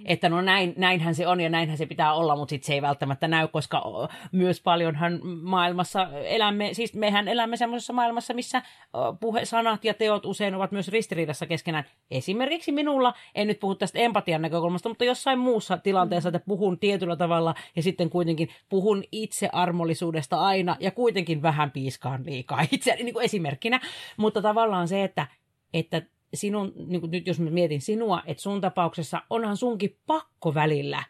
että 0.05 0.29
no 0.29 0.41
näin, 0.41 0.73
näinhän 0.77 1.15
se 1.15 1.27
on 1.27 1.41
ja 1.41 1.49
näinhän 1.49 1.77
se 1.77 1.85
pitää 1.85 2.13
olla, 2.13 2.35
mutta 2.35 2.49
sit 2.49 2.63
se 2.63 2.73
ei 2.73 2.81
välttämättä 2.81 3.27
näy, 3.27 3.47
koska 3.47 3.83
myös 4.31 4.61
paljonhan 4.61 5.19
maailmassa 5.41 6.09
elämme, 6.11 6.73
siis 6.73 6.93
mehän 6.93 7.27
elämme 7.27 7.57
semmoisessa 7.57 7.93
maailmassa, 7.93 8.33
missä 8.33 8.61
puhe, 9.19 9.45
sanat 9.45 9.85
ja 9.85 9.93
teot 9.93 10.25
usein 10.25 10.55
ovat 10.55 10.71
myös 10.71 10.87
ristiriidassa 10.87 11.45
keskenään. 11.45 11.83
Esimerkiksi 12.11 12.71
minulla, 12.71 13.13
en 13.35 13.47
nyt 13.47 13.59
puhu 13.59 13.75
tästä 13.75 13.99
empatian 13.99 14.41
näkökulmasta, 14.41 14.89
mutta 14.89 15.05
jossain 15.05 15.39
muussa 15.39 15.77
tilanteessa, 15.77 16.29
että 16.29 16.39
puhun 16.47 16.79
tietyllä 16.79 17.15
tavalla 17.15 17.55
ja 17.75 17.83
sitten 17.83 18.09
kuitenkin 18.09 18.49
puhun 18.69 19.03
itse 19.11 19.49
armollisuudesta 19.51 20.39
aina 20.39 20.77
ja 20.79 20.91
kuitenkin 20.91 21.41
vähän 21.41 21.71
piiskaan 21.71 22.25
liikaa 22.25 22.65
itse 22.71 22.95
niin 22.95 23.13
kuin 23.13 23.25
esimerkkinä, 23.25 23.79
mutta 24.17 24.41
tavallaan 24.41 24.87
se, 24.87 25.03
että 25.03 25.27
että 25.73 26.01
sinun, 26.33 26.73
niin 26.87 27.11
nyt 27.11 27.27
jos 27.27 27.39
mä 27.39 27.49
mietin 27.49 27.81
sinua, 27.81 28.23
että 28.25 28.43
sun 28.43 28.61
tapauksessa 28.61 29.21
onhan 29.29 29.57
sunkin 29.57 29.97
pakko 30.07 30.53
välillä 30.53 31.03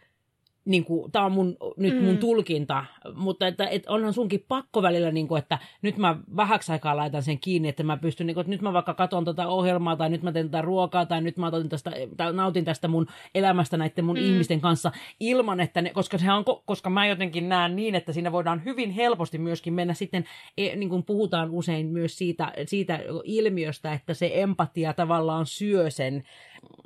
niin 0.65 0.85
kuin, 0.85 1.11
tämä 1.11 1.25
on 1.25 1.31
mun, 1.31 1.57
nyt 1.77 2.01
mun 2.01 2.13
mm. 2.13 2.17
tulkinta, 2.17 2.85
mutta 3.15 3.47
että, 3.47 3.67
että 3.67 3.91
onhan 3.91 4.13
sunkin 4.13 4.45
pakko 4.47 4.81
välillä, 4.81 5.11
niin 5.11 5.27
kuin, 5.27 5.39
että 5.39 5.59
nyt 5.81 5.97
mä 5.97 6.17
vähäksi 6.35 6.71
aikaa 6.71 6.97
laitan 6.97 7.23
sen 7.23 7.39
kiinni, 7.39 7.69
että 7.69 7.83
mä 7.83 7.97
pystyn, 7.97 8.27
niin 8.27 8.35
kuin, 8.35 8.41
että 8.41 8.51
nyt 8.51 8.61
mä 8.61 8.73
vaikka 8.73 8.93
katson 8.93 9.25
tätä 9.25 9.47
ohjelmaa, 9.47 9.95
tai 9.95 10.09
nyt 10.09 10.23
mä 10.23 10.31
teen 10.31 10.49
tätä 10.49 10.61
ruokaa, 10.61 11.05
tai 11.05 11.21
nyt 11.21 11.37
mä 11.37 11.47
otin 11.47 11.69
tästä, 11.69 11.91
tai 12.17 12.33
nautin 12.33 12.65
tästä 12.65 12.87
mun 12.87 13.07
elämästä 13.35 13.77
näiden 13.77 14.05
mun 14.05 14.17
mm. 14.17 14.23
ihmisten 14.23 14.61
kanssa, 14.61 14.91
ilman, 15.19 15.59
että 15.59 15.81
ne, 15.81 15.89
koska, 15.89 16.17
sehän 16.17 16.37
on, 16.37 16.43
koska 16.65 16.89
mä 16.89 17.07
jotenkin 17.07 17.49
näen 17.49 17.75
niin, 17.75 17.95
että 17.95 18.13
siinä 18.13 18.31
voidaan 18.31 18.65
hyvin 18.65 18.91
helposti 18.91 19.37
myöskin 19.37 19.73
mennä 19.73 19.93
sitten, 19.93 20.25
e, 20.57 20.75
niin 20.75 20.89
kuin 20.89 21.03
puhutaan 21.03 21.49
usein 21.51 21.87
myös 21.87 22.17
siitä, 22.17 22.53
siitä 22.65 22.99
ilmiöstä, 23.23 23.93
että 23.93 24.13
se 24.13 24.31
empatia 24.33 24.93
tavallaan 24.93 25.45
syö 25.45 25.89
sen, 25.89 26.23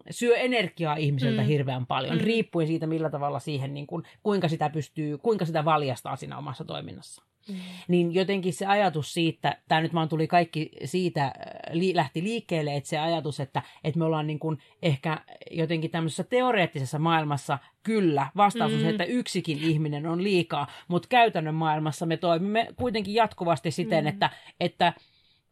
syö 0.09 0.35
energiaa 0.35 0.95
ihmiseltä 0.95 1.41
mm. 1.41 1.47
hirveän 1.47 1.85
paljon, 1.85 2.15
mm. 2.17 2.23
riippuen 2.23 2.67
siitä, 2.67 2.87
millä 2.87 3.09
tavalla 3.09 3.39
siihen, 3.39 3.66
niin 3.73 3.87
kuin, 3.87 4.03
kuinka 4.23 4.47
sitä 4.47 4.69
pystyy, 4.69 5.17
kuinka 5.17 5.45
sitä 5.45 5.65
valjastaa 5.65 6.15
siinä 6.15 6.37
omassa 6.37 6.65
toiminnassa. 6.65 7.23
Mm. 7.49 7.55
Niin 7.87 8.13
jotenkin 8.13 8.53
se 8.53 8.65
ajatus 8.65 9.13
siitä, 9.13 9.57
tämä 9.67 9.81
nyt 9.81 9.93
vaan 9.93 10.09
tuli 10.09 10.27
kaikki 10.27 10.71
siitä, 10.85 11.25
äh, 11.25 11.33
li, 11.71 11.95
lähti 11.95 12.23
liikkeelle, 12.23 12.75
että 12.75 12.89
se 12.89 12.97
ajatus, 12.97 13.39
että, 13.39 13.61
että 13.83 13.99
me 13.99 14.05
ollaan 14.05 14.27
niin 14.27 14.39
kuin 14.39 14.57
ehkä 14.81 15.17
jotenkin 15.51 15.91
tämmöisessä 15.91 16.23
teoreettisessa 16.23 16.99
maailmassa, 16.99 17.59
kyllä, 17.83 18.27
vastaus 18.35 18.73
on 18.73 18.79
se, 18.79 18.85
mm. 18.85 18.89
että 18.89 19.03
yksikin 19.03 19.57
ihminen 19.57 20.07
on 20.07 20.23
liikaa, 20.23 20.67
mutta 20.87 21.07
käytännön 21.07 21.55
maailmassa 21.55 22.05
me 22.05 22.17
toimimme 22.17 22.67
kuitenkin 22.75 23.13
jatkuvasti 23.13 23.71
siten, 23.71 24.03
mm. 24.03 24.07
että, 24.07 24.29
että 24.59 24.93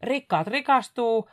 rikkaat 0.01 0.47
rikastuu, 0.47 1.29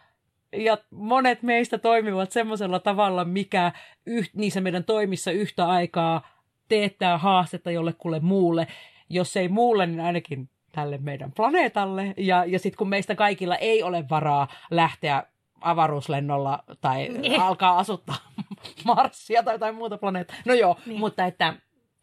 ja 0.56 0.78
monet 0.90 1.42
meistä 1.42 1.78
toimivat 1.78 2.32
semmoisella 2.32 2.78
tavalla, 2.78 3.24
mikä 3.24 3.72
yht, 4.06 4.34
niissä 4.34 4.60
meidän 4.60 4.84
toimissa 4.84 5.30
yhtä 5.30 5.68
aikaa 5.68 6.28
teettää 6.72 7.18
haastetta 7.18 7.70
jollekulle 7.70 8.20
muulle. 8.20 8.66
Jos 9.08 9.36
ei 9.36 9.48
muulle, 9.48 9.86
niin 9.86 10.00
ainakin 10.00 10.48
tälle 10.72 10.98
meidän 10.98 11.32
planeetalle. 11.32 12.14
Ja, 12.16 12.44
ja 12.44 12.58
sitten 12.58 12.78
kun 12.78 12.88
meistä 12.88 13.14
kaikilla 13.14 13.56
ei 13.56 13.82
ole 13.82 14.08
varaa 14.10 14.48
lähteä 14.70 15.22
avaruuslennolla 15.60 16.64
tai 16.80 17.08
niin. 17.08 17.40
alkaa 17.40 17.78
asuttaa 17.78 18.16
Marsia 18.84 19.42
tai 19.42 19.54
jotain 19.54 19.74
muuta 19.74 19.98
planeettaa. 19.98 20.36
No 20.44 20.54
joo, 20.54 20.78
niin. 20.86 21.00
mutta 21.00 21.26
että, 21.26 21.54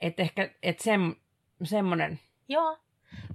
että 0.02 0.22
ehkä 0.22 0.50
että 0.64 0.84
sem, 0.84 1.16
semmoinen. 1.64 2.20
Joo, 2.50 2.78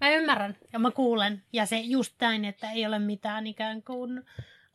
mä 0.00 0.10
ymmärrän 0.10 0.56
ja 0.72 0.78
mä 0.78 0.90
kuulen. 0.90 1.42
Ja 1.52 1.66
se 1.66 1.80
just 1.80 2.14
näin, 2.20 2.44
että 2.44 2.70
ei 2.70 2.86
ole 2.86 2.98
mitään 2.98 3.46
ikään 3.46 3.82
kuin 3.82 4.22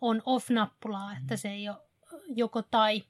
on 0.01 0.21
off-nappulaa, 0.25 1.17
että 1.21 1.37
se 1.37 1.49
ei 1.49 1.69
ole 1.69 1.77
joko 2.35 2.61
tai. 2.61 3.03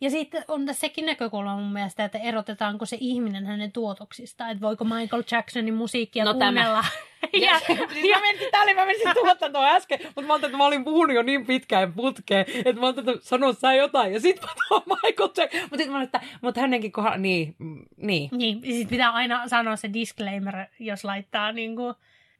Ja 0.00 0.10
sitten 0.10 0.44
on 0.48 0.66
tässä 0.66 0.80
sekin 0.80 1.06
näkökulma 1.06 1.56
mun 1.56 1.72
mielestä, 1.72 2.04
että 2.04 2.18
erotetaanko 2.18 2.86
se 2.86 2.96
ihminen 3.00 3.46
hänen 3.46 3.72
tuotoksista, 3.72 4.48
että 4.48 4.60
voiko 4.60 4.84
Michael 4.84 5.22
Jacksonin 5.30 5.74
musiikkia 5.74 6.24
no, 6.24 6.34
kuunnella. 6.34 6.84
ja, 7.32 7.40
ja, 7.40 7.58
siis 7.58 8.08
ja, 8.08 8.16
mä 8.16 8.22
menisin, 8.22 8.48
tää 8.50 8.62
oli, 8.62 8.74
mä 8.74 8.86
menisin 8.86 9.14
tuottaa 9.14 9.50
tuo 9.50 9.64
äsken, 9.64 9.98
mutta 10.04 10.22
mä 10.22 10.34
että 10.34 10.56
mä 10.56 10.66
olin 10.66 10.84
puhunut 10.84 11.16
jo 11.16 11.22
niin 11.22 11.46
pitkään 11.46 11.92
putkeen, 11.92 12.46
että 12.48 12.80
mä 12.80 12.86
ajattelin, 12.86 13.10
että 13.10 13.28
sanoa 13.28 13.52
sä 13.52 13.74
jotain, 13.74 14.12
ja 14.12 14.20
sitten 14.20 14.48
mä 14.48 14.54
tuon 14.68 14.82
Michael 15.02 15.30
Jackson. 15.36 15.60
Mutta 15.60 15.76
sitten 15.76 15.92
mä 15.92 16.02
että 16.02 16.20
mutta 16.40 16.60
hänenkin 16.60 16.92
kohdalla, 16.92 17.16
niin, 17.16 17.56
niin. 17.96 18.30
Niin, 18.32 18.62
sitten 18.62 18.88
pitää 18.88 19.10
aina 19.10 19.48
sanoa 19.48 19.76
se 19.76 19.92
disclaimer, 19.92 20.54
jos 20.78 21.04
laittaa 21.04 21.52
niin 21.52 21.76
kuin 21.76 21.94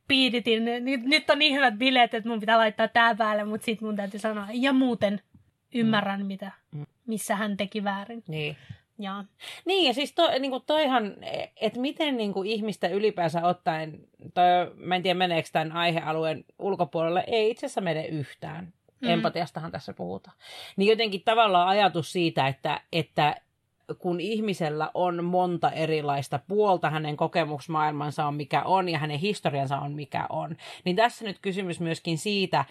piiditin, 0.09 0.65
nyt, 0.65 1.03
nyt 1.05 1.31
on 1.31 1.39
niin 1.39 1.55
hyvät 1.55 1.75
bileet, 1.75 2.15
että 2.15 2.29
mun 2.29 2.41
pitää 2.41 2.59
laittaa 2.59 2.89
tää 2.89 3.15
päälle, 3.15 3.45
mutta 3.45 3.65
sitten 3.65 3.89
mun 3.89 3.97
täytyy 3.97 4.21
sanoa, 4.21 4.47
ja 4.53 4.73
muuten 4.73 5.21
ymmärrän, 5.75 6.21
mm. 6.21 6.27
mitä, 6.27 6.53
mm. 6.73 6.87
missä 7.07 7.37
hän 7.37 7.57
teki 7.57 7.85
väärin. 7.85 8.25
Niin. 8.29 8.57
Ja. 8.99 9.25
Niin, 9.65 9.87
ja 9.87 9.95
siis 9.95 10.13
to, 10.13 10.31
niin 10.39 10.51
kuin 10.51 10.63
toihan, 10.67 11.17
että 11.61 11.81
miten 11.81 12.17
niin 12.17 12.33
kuin 12.33 12.49
ihmistä 12.49 12.89
ylipäänsä 12.89 13.47
ottaen, 13.47 14.01
toi, 14.35 14.75
mä 14.75 14.97
en 14.97 15.03
tiedä 15.03 15.19
meneekö 15.19 15.49
tämän 15.53 15.73
aihealueen 15.73 16.45
ulkopuolelle, 16.59 17.25
ei 17.27 17.51
itse 17.51 17.67
asiassa 17.67 17.81
mene 17.81 18.07
yhtään. 18.07 18.73
Mm. 19.01 19.09
Empatiastahan 19.09 19.73
tässä 19.73 19.93
puhutaan. 19.93 20.37
Niin 20.77 20.91
jotenkin 20.91 21.23
tavallaan 21.25 21.69
ajatus 21.69 22.13
siitä, 22.13 22.47
että, 22.47 22.81
että 22.93 23.35
kun 23.99 24.21
ihmisellä 24.21 24.91
on 24.95 25.25
monta 25.25 25.71
erilaista 25.71 26.41
puolta, 26.49 26.91
hänen 26.91 27.17
kokemusmaailmansa 27.17 28.27
on 28.27 28.35
mikä 28.35 28.63
on 28.63 28.89
ja 28.89 28.99
hänen 28.99 29.19
historiansa 29.19 29.79
on 29.79 29.93
mikä 29.93 30.27
on, 30.29 30.57
niin 30.85 30.97
tässä 30.97 31.25
nyt 31.25 31.39
kysymys 31.43 31.81
myöskin 31.81 32.19
siitä, 32.19 32.65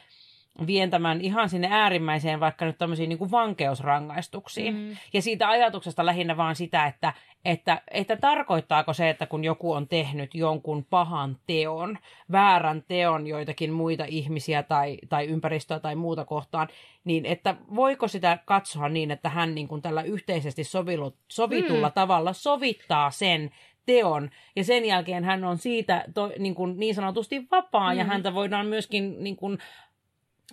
vien 0.68 0.90
tämän 0.90 1.22
ihan 1.22 1.50
sinne 1.50 1.68
äärimmäiseen 1.72 2.40
vaikka 2.40 2.66
nyt 2.66 2.78
tämmöisiin 2.78 3.10
niin 3.10 3.20
kuin 3.20 3.32
vankeusrangaistuksiin. 3.32 4.76
Mm. 4.76 4.98
Ja 5.14 5.22
siitä 5.22 5.50
ajatuksesta 5.50 6.06
lähinnä 6.06 6.38
vaan 6.38 6.56
sitä, 6.56 6.86
että, 6.86 7.14
että, 7.46 7.82
että 7.92 8.16
tarkoittaako 8.16 8.94
se, 8.94 9.10
että 9.10 9.26
kun 9.26 9.44
joku 9.44 9.72
on 9.72 9.88
tehnyt 9.88 10.36
jonkun 10.36 10.86
pahan 10.90 11.38
teon, 11.48 11.98
väärän 12.32 12.84
teon 12.88 13.28
joitakin 13.28 13.72
muita 13.72 14.06
ihmisiä 14.08 14.64
tai, 14.64 14.98
tai 15.10 15.26
ympäristöä 15.26 15.80
tai 15.80 15.96
muuta 15.96 16.26
kohtaan, 16.26 16.68
niin 17.04 17.26
että 17.26 17.56
voiko 17.76 18.08
sitä 18.08 18.40
katsoa 18.46 18.90
niin, 18.90 19.12
että 19.12 19.30
hän 19.30 19.56
niin 19.56 19.68
kuin 19.68 19.82
tällä 19.82 20.02
yhteisesti 20.02 20.64
sovillut, 20.64 21.16
sovitulla 21.28 21.88
mm. 21.88 21.94
tavalla 21.94 22.34
sovittaa 22.34 23.12
sen 23.12 23.52
teon, 23.86 24.30
ja 24.56 24.64
sen 24.64 24.86
jälkeen 24.86 25.24
hän 25.24 25.44
on 25.44 25.58
siitä 25.58 26.04
to, 26.14 26.32
niin, 26.40 26.56
kuin 26.56 26.80
niin 26.80 26.96
sanotusti 26.96 27.48
vapaa, 27.52 27.94
mm. 27.94 28.00
ja 28.00 28.06
häntä 28.06 28.34
voidaan 28.34 28.66
myöskin 28.66 29.24
niin 29.24 29.36
kuin 29.36 29.58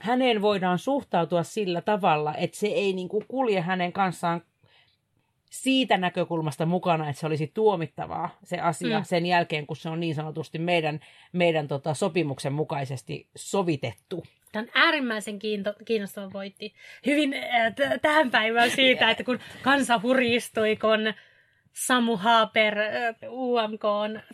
häneen 0.00 0.42
voidaan 0.42 0.78
suhtautua 0.78 1.42
sillä 1.42 1.80
tavalla, 1.80 2.34
että 2.34 2.56
se 2.56 2.66
ei 2.66 2.92
niin 2.92 3.08
kuin 3.08 3.24
kulje 3.28 3.60
hänen 3.60 3.92
kanssaan 3.92 4.42
siitä 5.50 5.96
näkökulmasta 5.96 6.66
mukana, 6.66 7.08
että 7.08 7.20
se 7.20 7.26
olisi 7.26 7.50
tuomittavaa 7.54 8.38
se 8.44 8.58
asia 8.60 8.98
mm. 8.98 9.04
sen 9.04 9.26
jälkeen, 9.26 9.66
kun 9.66 9.76
se 9.76 9.88
on 9.88 10.00
niin 10.00 10.14
sanotusti 10.14 10.58
meidän, 10.58 11.00
meidän 11.32 11.68
tota, 11.68 11.94
sopimuksen 11.94 12.52
mukaisesti 12.52 13.28
sovitettu. 13.36 14.24
Tämä 14.52 14.62
on 14.62 14.68
äärimmäisen 14.74 15.38
kiinto, 15.38 15.74
kiinnostava 15.84 16.32
voitti. 16.32 16.74
Hyvin 17.06 17.34
äh, 17.34 17.74
t- 17.74 18.02
tähän 18.02 18.30
päivään 18.30 18.70
siitä, 18.70 19.10
että 19.10 19.24
kun 19.24 19.38
kansa 19.62 20.00
huristui, 20.02 20.76
kun 20.76 21.14
Samu 21.72 22.16
Haaper 22.16 22.78
äh, 22.78 23.14
UMK 23.30 23.84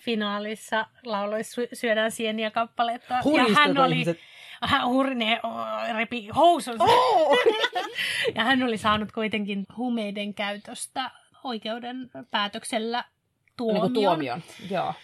finaalissa 0.01 0.87
lauloi 1.05 1.41
Syödään 1.73 2.11
sieniä 2.11 2.51
kappaletta. 2.51 3.15
Ja 3.15 3.55
hän 3.55 3.79
oli, 3.79 3.95
ihmiset 3.95 4.19
hän 4.63 4.89
hurne 4.89 5.41
repi 5.97 6.29
housunsa. 6.29 6.85
Oh! 6.85 7.39
ja 8.35 8.45
hän 8.45 8.63
oli 8.63 8.79
saanut 8.79 9.13
kuitenkin 9.13 9.67
humeiden 9.77 10.35
käytöstä 10.35 11.11
oikeuden 11.45 12.11
päätöksellä 12.31 13.05
tuomion. 13.57 13.83
Niin 13.83 13.95
tuomion, 13.95 14.43
joo. 14.71 14.95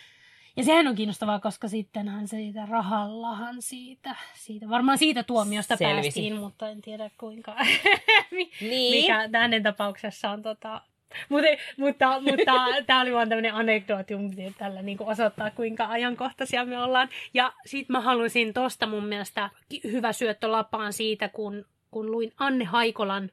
Ja 0.56 0.64
sehän 0.64 0.86
on 0.86 0.94
kiinnostavaa, 0.94 1.40
koska 1.40 1.68
sittenhän 1.68 2.28
siitä 2.28 2.66
rahallahan 2.66 3.62
siitä, 3.62 4.16
siitä 4.34 4.68
varmaan 4.68 4.98
siitä 4.98 5.22
tuomiosta 5.22 5.76
Selvisi. 5.76 6.02
päästiin, 6.02 6.36
mutta 6.36 6.68
en 6.68 6.82
tiedä 6.82 7.10
kuinka, 7.18 7.56
niin. 8.60 8.96
mikä 8.96 9.28
hänen 9.32 9.62
tapauksessa 9.62 10.30
on 10.30 10.42
tota, 10.42 10.80
mutta, 11.28 11.48
mutta, 11.76 12.20
mutta 12.20 12.52
tämä 12.86 13.00
oli 13.00 13.12
vaan 13.12 13.28
tämmöinen 13.28 13.54
anekdooti, 13.54 14.14
tällä 14.58 14.82
niin 14.82 14.98
osoittaa, 15.00 15.50
kuinka 15.50 15.86
ajankohtaisia 15.86 16.64
me 16.64 16.82
ollaan. 16.82 17.08
Ja 17.34 17.52
sitten 17.66 17.94
mä 17.94 18.00
halusin 18.00 18.52
tosta 18.52 18.86
mun 18.86 19.06
mielestä 19.06 19.50
hyvä 19.84 20.12
syöttö 20.12 20.52
lapaan 20.52 20.92
siitä, 20.92 21.28
kun, 21.28 21.64
kun 21.90 22.10
luin 22.10 22.32
Anne 22.36 22.64
Haikolan 22.64 23.30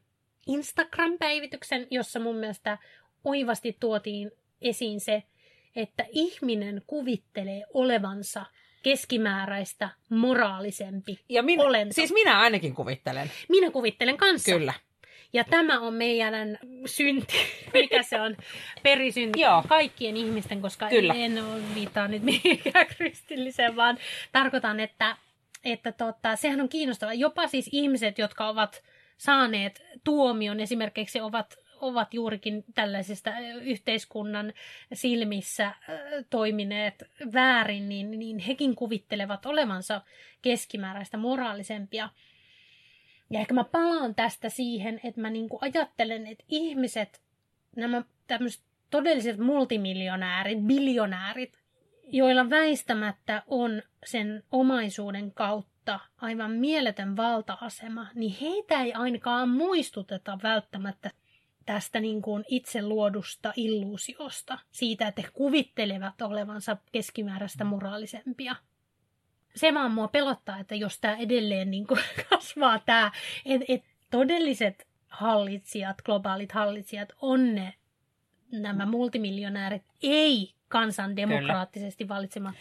Instagram-päivityksen, 0.47 1.88
jossa 1.91 2.19
mun 2.19 2.35
mielestä 2.35 2.77
oivasti 3.23 3.77
tuotiin 3.79 4.31
esiin 4.61 5.00
se, 5.00 5.23
että 5.75 6.05
ihminen 6.11 6.81
kuvittelee 6.88 7.63
olevansa 7.73 8.45
keskimääräistä 8.83 9.89
moraalisempi 10.09 11.19
ja 11.29 11.43
minä, 11.43 11.63
olento. 11.63 11.93
Siis 11.93 12.13
minä 12.13 12.39
ainakin 12.39 12.75
kuvittelen. 12.75 13.31
Minä 13.50 13.71
kuvittelen 13.71 14.17
kanssa. 14.17 14.51
Kyllä. 14.51 14.73
Ja 15.33 15.43
tämä 15.43 15.79
on 15.79 15.93
meidän 15.93 16.59
synti, 16.85 17.35
mikä 17.73 18.03
se 18.03 18.21
on, 18.21 18.38
perisynti 18.83 19.41
Joo. 19.41 19.63
kaikkien 19.67 20.17
ihmisten, 20.17 20.61
koska 20.61 20.89
Kyllä. 20.89 21.13
en 21.13 21.43
ole 21.43 21.61
viittaa 21.75 22.07
nyt 22.07 22.23
mihinkään 22.23 22.88
kristilliseen, 22.97 23.75
vaan 23.75 23.97
tarkoitan, 24.31 24.79
että, 24.79 25.17
että 25.65 25.91
tota, 25.91 26.35
sehän 26.35 26.61
on 26.61 26.69
kiinnostavaa. 26.69 27.13
Jopa 27.13 27.47
siis 27.47 27.69
ihmiset, 27.71 28.17
jotka 28.17 28.47
ovat 28.47 28.83
saaneet 29.17 29.83
tuomion, 30.03 30.59
esimerkiksi 30.59 31.21
ovat 31.21 31.61
ovat 31.81 32.13
juurikin 32.13 32.63
tällaisista 32.75 33.31
yhteiskunnan 33.61 34.53
silmissä 34.93 35.71
toimineet 36.29 37.03
väärin, 37.33 37.89
niin, 37.89 38.11
niin 38.11 38.39
hekin 38.39 38.75
kuvittelevat 38.75 39.45
olevansa 39.45 40.01
keskimääräistä 40.41 41.17
moraalisempia. 41.17 42.09
Ja 43.31 43.39
ehkä 43.39 43.53
mä 43.53 43.63
palaan 43.63 44.15
tästä 44.15 44.50
siihen, 44.50 45.00
että 45.03 45.21
mä 45.21 45.29
niinku 45.29 45.57
ajattelen, 45.61 46.27
että 46.27 46.43
ihmiset, 46.47 47.21
nämä 47.75 48.03
tämmöiset 48.27 48.63
todelliset 48.89 49.38
multimiljonäärit, 49.38 50.59
biljonäärit, 50.59 51.59
joilla 52.07 52.50
väistämättä 52.50 53.43
on 53.47 53.81
sen 54.05 54.43
omaisuuden 54.51 55.31
kautta 55.31 56.00
aivan 56.17 56.51
mieletön 56.51 57.17
valta-asema, 57.17 58.07
niin 58.15 58.35
heitä 58.41 58.81
ei 58.81 58.93
ainakaan 58.93 59.50
muistuteta 59.50 60.39
välttämättä 60.43 61.11
tästä 61.65 61.99
niin 61.99 62.21
kuin 62.21 62.45
itse 62.47 62.82
luodusta 62.82 63.53
illuusiosta, 63.56 64.60
siitä, 64.71 65.08
että 65.08 65.21
he 65.21 65.27
kuvittelevat 65.34 66.21
olevansa 66.21 66.77
keskimääräistä 66.91 67.63
moraalisempia 67.63 68.56
se 69.55 69.73
vaan 69.73 69.91
mua 69.91 70.07
pelottaa, 70.07 70.59
että 70.59 70.75
jos 70.75 70.99
tämä 70.99 71.15
edelleen 71.15 71.71
niin 71.71 71.87
kuin 71.87 71.99
kasvaa 72.29 72.79
tämä, 72.79 73.11
että 73.45 73.65
et 73.67 73.83
todelliset 74.11 74.87
hallitsijat, 75.07 76.01
globaalit 76.01 76.51
hallitsijat 76.51 77.09
on 77.21 77.55
ne 77.55 77.73
nämä 78.51 78.85
multimiljonäärit, 78.85 79.83
ei 80.03 80.53
kansan 80.67 81.15
demokraattisesti 81.15 82.07
valitsemat 82.07 82.55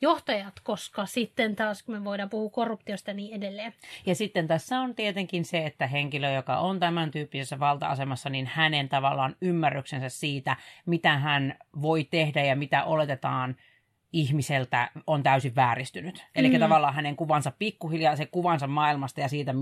johtajat, 0.00 0.60
koska 0.62 1.06
sitten 1.06 1.56
taas 1.56 1.88
me 1.88 2.04
voidaan 2.04 2.30
puhua 2.30 2.50
korruptiosta 2.50 3.12
niin 3.12 3.34
edelleen. 3.34 3.74
Ja 4.06 4.14
sitten 4.14 4.46
tässä 4.46 4.80
on 4.80 4.94
tietenkin 4.94 5.44
se, 5.44 5.66
että 5.66 5.86
henkilö, 5.86 6.30
joka 6.32 6.58
on 6.58 6.80
tämän 6.80 7.10
tyyppisessä 7.10 7.58
valta-asemassa, 7.58 8.30
niin 8.30 8.46
hänen 8.46 8.88
tavallaan 8.88 9.36
ymmärryksensä 9.42 10.08
siitä, 10.08 10.56
mitä 10.86 11.18
hän 11.18 11.58
voi 11.82 12.04
tehdä 12.04 12.44
ja 12.44 12.56
mitä 12.56 12.84
oletetaan– 12.84 13.56
ihmiseltä 14.12 14.90
on 15.06 15.22
täysin 15.22 15.56
vääristynyt. 15.56 16.26
Eli 16.34 16.50
mm. 16.50 16.60
tavallaan 16.60 16.94
hänen 16.94 17.16
kuvansa 17.16 17.52
pikkuhiljaa, 17.58 18.16
se 18.16 18.26
kuvansa 18.26 18.66
maailmasta 18.66 19.20
ja 19.20 19.28
siitä, 19.28 19.54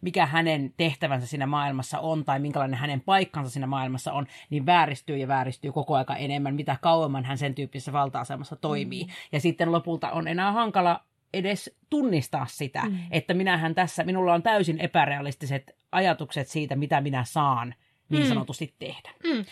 mikä 0.00 0.26
hänen 0.26 0.74
tehtävänsä 0.76 1.26
siinä 1.26 1.46
maailmassa 1.46 2.00
on 2.00 2.24
tai 2.24 2.38
minkälainen 2.38 2.78
hänen 2.78 3.00
paikkansa 3.00 3.50
siinä 3.50 3.66
maailmassa 3.66 4.12
on, 4.12 4.26
niin 4.50 4.66
vääristyy 4.66 5.16
ja 5.16 5.28
vääristyy 5.28 5.72
koko 5.72 5.94
aika 5.94 6.16
enemmän, 6.16 6.54
mitä 6.54 6.76
kauemman 6.80 7.24
hän 7.24 7.38
sen 7.38 7.54
tyyppisessä 7.54 7.92
valta-asemassa 7.92 8.56
toimii. 8.56 9.04
Mm. 9.04 9.10
Ja 9.32 9.40
sitten 9.40 9.72
lopulta 9.72 10.10
on 10.10 10.28
enää 10.28 10.52
hankala 10.52 11.00
edes 11.34 11.76
tunnistaa 11.90 12.46
sitä, 12.46 12.82
mm. 12.82 12.98
että 13.10 13.34
minähän 13.34 13.74
tässä, 13.74 14.04
minulla 14.04 14.34
on 14.34 14.42
täysin 14.42 14.80
epärealistiset 14.80 15.76
ajatukset 15.92 16.48
siitä, 16.48 16.76
mitä 16.76 17.00
minä 17.00 17.24
saan 17.24 17.74
niin 18.08 18.22
mm. 18.22 18.28
sanotusti 18.28 18.74
tehdä. 18.78 19.10
Mm. 19.24 19.44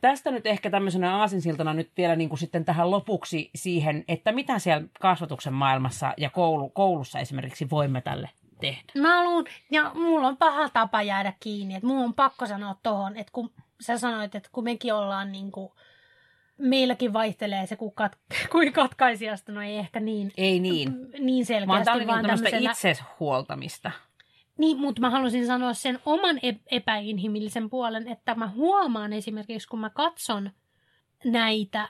Tästä 0.00 0.30
nyt 0.30 0.46
ehkä 0.46 0.70
tämmöisenä 0.70 1.16
aasinsiltana 1.16 1.74
nyt 1.74 1.90
vielä 1.96 2.16
niin 2.16 2.28
kuin 2.28 2.38
sitten 2.38 2.64
tähän 2.64 2.90
lopuksi 2.90 3.50
siihen, 3.54 4.04
että 4.08 4.32
mitä 4.32 4.58
siellä 4.58 4.86
kasvatuksen 5.00 5.52
maailmassa 5.52 6.14
ja 6.16 6.30
koulu, 6.30 6.68
koulussa 6.68 7.18
esimerkiksi 7.18 7.70
voimme 7.70 8.00
tälle 8.00 8.30
tehdä. 8.60 8.92
Mä 8.98 9.24
luun, 9.24 9.44
ja 9.70 9.90
mulla 9.94 10.28
on 10.28 10.36
paha 10.36 10.68
tapa 10.68 11.02
jäädä 11.02 11.32
kiinni, 11.40 11.74
että 11.74 11.86
mulla 11.86 12.04
on 12.04 12.14
pakko 12.14 12.46
sanoa 12.46 12.76
tohon, 12.82 13.16
että 13.16 13.32
kun 13.32 13.50
sä 13.80 13.98
sanoit, 13.98 14.34
että 14.34 14.48
kun 14.52 14.64
mekin 14.64 14.94
ollaan 14.94 15.32
niin 15.32 15.52
kuin, 15.52 15.72
meilläkin 16.58 17.12
vaihtelee 17.12 17.66
se, 17.66 17.76
kun 17.76 17.94
kat, 17.94 18.18
kuin 18.52 18.72
katkaisijasta, 18.72 19.52
no 19.52 19.62
ei 19.62 19.78
ehkä 19.78 20.00
niin, 20.00 20.32
ei 20.36 20.60
niin. 20.60 20.94
niin 21.18 21.46
selkeästi. 21.46 21.90
Vaan, 21.90 22.06
vaan 22.06 22.26
tämmöistä 22.26 22.56
itsehuoltamista. 22.56 23.90
Niin, 24.58 24.78
mutta 24.78 25.00
mä 25.00 25.10
halusin 25.10 25.46
sanoa 25.46 25.74
sen 25.74 25.98
oman 26.06 26.40
epäinhimillisen 26.70 27.70
puolen, 27.70 28.08
että 28.08 28.34
mä 28.34 28.48
huomaan 28.48 29.12
esimerkiksi, 29.12 29.68
kun 29.68 29.80
mä 29.80 29.90
katson 29.90 30.50
näitä, 31.24 31.88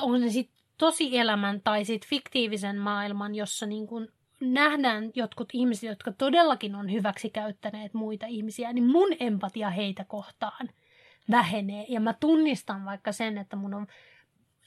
on 0.00 0.20
ne 0.20 0.28
sitten 0.28 0.64
tosielämän 0.78 1.60
tai 1.60 1.84
sitten 1.84 2.10
fiktiivisen 2.10 2.76
maailman, 2.76 3.34
jossa 3.34 3.66
niin 3.66 3.86
kun 3.86 4.08
nähdään 4.40 5.10
jotkut 5.14 5.48
ihmiset, 5.52 5.88
jotka 5.88 6.12
todellakin 6.12 6.74
on 6.74 6.92
hyväksi 6.92 7.30
käyttäneet 7.30 7.94
muita 7.94 8.26
ihmisiä, 8.26 8.72
niin 8.72 8.86
mun 8.86 9.08
empatia 9.20 9.70
heitä 9.70 10.04
kohtaan 10.04 10.68
vähenee. 11.30 11.86
Ja 11.88 12.00
mä 12.00 12.12
tunnistan 12.12 12.84
vaikka 12.84 13.12
sen, 13.12 13.38
että 13.38 13.56
mun 13.56 13.74
on 13.74 13.86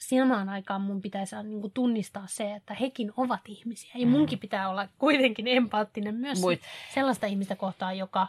samaan 0.08 0.48
aikaan 0.48 0.80
mun 0.80 1.02
pitäisi 1.02 1.36
niin 1.42 1.60
kuin 1.60 1.72
tunnistaa 1.72 2.26
se, 2.26 2.54
että 2.54 2.74
hekin 2.74 3.12
ovat 3.16 3.40
ihmisiä. 3.48 3.90
Ja 3.94 4.06
munkin 4.06 4.38
pitää 4.38 4.68
olla 4.68 4.88
kuitenkin 4.98 5.48
empaattinen 5.48 6.14
myös 6.14 6.40
Muit. 6.40 6.60
sellaista 6.94 7.26
ihmistä 7.26 7.56
kohtaan, 7.56 7.98
joka, 7.98 8.26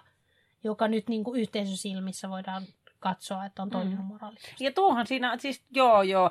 joka 0.63 0.87
nyt 0.87 1.07
niin 1.07 1.23
kuin 1.23 1.41
yhteisön 1.41 1.77
silmissä 1.77 2.29
voidaan 2.29 2.63
katsoa, 3.03 3.45
että 3.45 3.61
on 3.61 3.69
toiminut 3.69 3.99
mm. 3.99 4.05
moraalisesti. 4.05 4.63
Ja 4.63 4.71
tuohan 4.71 5.07
siinä, 5.07 5.37
siis 5.37 5.65
joo 5.71 6.01
joo, 6.01 6.29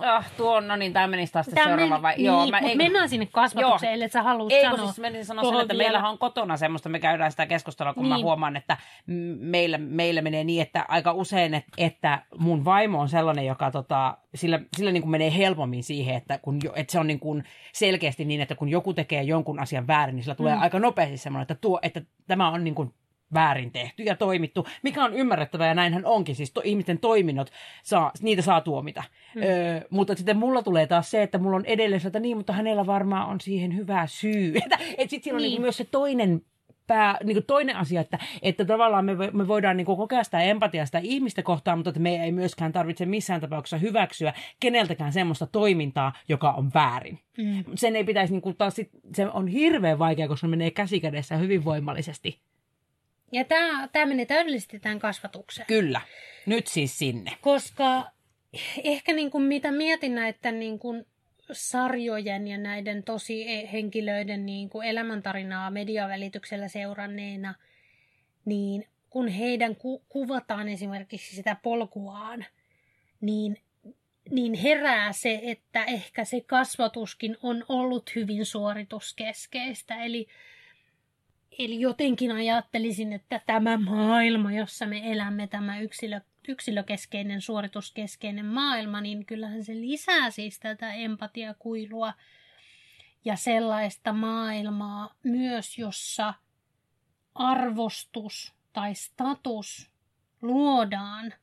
ah, 0.00 0.30
tuo 0.36 0.60
no 0.60 0.76
niin, 0.76 0.92
tämä 0.92 1.06
menisi 1.06 1.32
taas 1.32 1.46
tämä 1.46 1.66
seuraava 1.66 2.02
vai? 2.02 2.14
Niin, 2.16 2.24
joo, 2.24 2.46
mä, 2.46 2.60
mutta 2.60 2.76
mennään 2.76 3.08
sinne 3.08 3.26
kasvatukseen, 3.26 3.92
ellei 3.92 4.08
sä 4.08 4.22
halua 4.22 4.48
ei, 4.50 4.62
sanoa. 4.62 4.86
Siis 4.86 4.98
menisin 4.98 5.24
sanoa 5.24 5.44
sen, 5.44 5.60
että 5.60 5.74
vielä. 5.74 5.84
meillähän 5.84 6.10
on 6.10 6.18
kotona 6.18 6.56
semmoista, 6.56 6.88
me 6.88 6.98
käydään 6.98 7.30
sitä 7.30 7.46
keskustelua, 7.46 7.94
kun 7.94 8.02
niin. 8.02 8.08
mä 8.08 8.18
huomaan, 8.18 8.56
että 8.56 8.76
meillä, 9.38 9.78
meillä 9.78 10.22
menee 10.22 10.44
niin, 10.44 10.62
että 10.62 10.84
aika 10.88 11.12
usein, 11.12 11.54
että, 11.54 11.72
että 11.78 12.22
mun 12.38 12.64
vaimo 12.64 13.00
on 13.00 13.08
sellainen, 13.08 13.46
joka 13.46 13.70
tota, 13.70 14.18
sillä, 14.34 14.60
sillä 14.76 14.92
niin 14.92 15.02
kuin 15.02 15.10
menee 15.10 15.36
helpommin 15.36 15.84
siihen, 15.84 16.14
että, 16.14 16.38
kun, 16.38 16.58
että 16.74 16.92
se 16.92 16.98
on 16.98 17.06
niin 17.06 17.20
kuin 17.20 17.44
selkeästi 17.72 18.24
niin, 18.24 18.40
että 18.40 18.54
kun 18.54 18.68
joku 18.68 18.94
tekee 18.94 19.22
jonkun 19.22 19.60
asian 19.60 19.86
väärin, 19.86 20.16
niin 20.16 20.24
sillä 20.24 20.34
tulee 20.34 20.54
mm. 20.54 20.62
aika 20.62 20.78
nopeasti 20.78 21.16
semmoinen, 21.16 21.42
että, 21.42 21.54
tuo, 21.54 21.78
että 21.82 22.00
tämä 22.26 22.48
on 22.48 22.64
niin 22.64 22.74
kuin 22.74 22.94
väärin 23.34 23.72
tehty 23.72 24.02
ja 24.02 24.16
toimittu, 24.16 24.66
mikä 24.82 25.04
on 25.04 25.14
ymmärrettävää 25.14 25.68
ja 25.68 25.74
näinhän 25.74 26.06
onkin. 26.06 26.34
Siis 26.34 26.52
to, 26.52 26.60
ihmisten 26.64 26.98
toiminnot, 26.98 27.52
saa, 27.82 28.12
niitä 28.22 28.42
saa 28.42 28.60
tuomita. 28.60 29.02
Mm. 29.34 29.42
Öö, 29.42 29.80
mutta 29.90 30.14
sitten 30.14 30.36
mulla 30.36 30.62
tulee 30.62 30.86
taas 30.86 31.10
se, 31.10 31.22
että 31.22 31.38
mulla 31.38 31.56
on 31.56 31.66
edelleen 31.66 32.06
että 32.06 32.20
niin, 32.20 32.36
mutta 32.36 32.52
hänellä 32.52 32.86
varmaan 32.86 33.28
on 33.28 33.40
siihen 33.40 33.76
hyvä 33.76 34.06
syy. 34.06 34.52
Että 34.64 34.78
et 34.98 35.10
sitten 35.10 35.24
siinä 35.24 35.36
on 35.36 35.42
niin. 35.42 35.50
Niin 35.50 35.62
myös 35.62 35.76
se 35.76 35.84
toinen 35.84 36.42
pää, 36.86 37.18
niin 37.24 37.34
kuin 37.36 37.46
toinen 37.46 37.76
asia, 37.76 38.00
että, 38.00 38.18
että 38.42 38.64
tavallaan 38.64 39.04
me, 39.04 39.14
me 39.32 39.48
voidaan 39.48 39.76
niin 39.76 39.84
kuin 39.84 39.96
kokea 39.96 40.24
sitä 40.24 40.40
empatiaa 40.40 40.86
sitä 40.86 40.98
ihmistä 40.98 41.42
kohtaan, 41.42 41.78
mutta 41.78 41.90
että 41.90 42.00
me 42.00 42.24
ei 42.24 42.32
myöskään 42.32 42.72
tarvitse 42.72 43.06
missään 43.06 43.40
tapauksessa 43.40 43.76
hyväksyä 43.76 44.32
keneltäkään 44.60 45.12
semmoista 45.12 45.46
toimintaa, 45.46 46.12
joka 46.28 46.52
on 46.52 46.70
väärin. 46.74 47.18
Mm. 47.38 47.64
Sen 47.74 47.96
ei 47.96 48.04
pitäisi, 48.04 48.32
niin 48.32 48.42
kuin, 48.42 48.56
taas 48.56 48.74
sit, 48.74 48.90
se 49.14 49.26
on 49.26 49.48
hirveän 49.48 49.98
vaikea, 49.98 50.28
koska 50.28 50.46
se 50.46 50.50
menee 50.50 50.70
käsikädessä 50.70 51.36
hyvin 51.36 51.64
voimallisesti 51.64 52.38
Ja 53.32 53.44
tämä, 53.44 53.88
tämä 53.88 54.06
menee 54.06 54.26
täydellisesti 54.26 54.80
tämän 54.80 54.98
kasvatukseen. 54.98 55.66
Kyllä. 55.66 56.00
Nyt 56.46 56.66
siis 56.66 56.98
sinne. 56.98 57.30
Koska 57.40 58.10
ehkä 58.84 59.12
niin 59.12 59.30
kuin 59.30 59.44
mitä 59.44 59.70
mietin 59.70 60.14
näiden 60.14 60.60
niin 60.60 60.78
kuin 60.78 61.06
sarjojen 61.52 62.48
ja 62.48 62.58
näiden 62.58 63.02
tosi 63.02 63.46
henkilöiden 63.72 64.46
niin 64.46 64.70
kuin 64.70 64.88
elämäntarinaa 64.88 65.70
mediavälityksellä 65.70 66.68
seuranneena, 66.68 67.54
niin 68.44 68.88
kun 69.10 69.28
heidän 69.28 69.76
ku- 69.76 70.04
kuvataan 70.08 70.68
esimerkiksi 70.68 71.36
sitä 71.36 71.56
polkuaan, 71.62 72.46
niin, 73.20 73.56
niin 74.30 74.54
herää 74.54 75.12
se, 75.12 75.40
että 75.42 75.84
ehkä 75.84 76.24
se 76.24 76.40
kasvatuskin 76.40 77.36
on 77.42 77.64
ollut 77.68 78.14
hyvin 78.14 78.46
suorituskeskeistä. 78.46 80.04
Eli, 80.04 80.26
eli 81.58 81.80
jotenkin 81.80 82.32
ajattelisin, 82.32 83.12
että 83.12 83.40
tämä 83.46 83.76
maailma, 83.76 84.52
jossa 84.52 84.86
me 84.86 85.12
elämme, 85.12 85.46
tämä 85.46 85.80
yksilö, 85.80 86.20
yksilökeskeinen, 86.48 87.40
suorituskeskeinen 87.40 88.46
maailma, 88.46 89.00
niin 89.00 89.26
kyllähän 89.26 89.64
se 89.64 89.74
lisää 89.74 90.30
siis 90.30 90.60
tätä 90.60 90.92
empatiakuilua 90.92 92.14
ja 93.24 93.36
sellaista 93.36 94.12
maailmaa 94.12 95.14
myös, 95.22 95.78
jossa 95.78 96.34
arvostus 97.34 98.54
tai 98.72 98.94
status 98.94 99.90
luodaan 100.42 101.34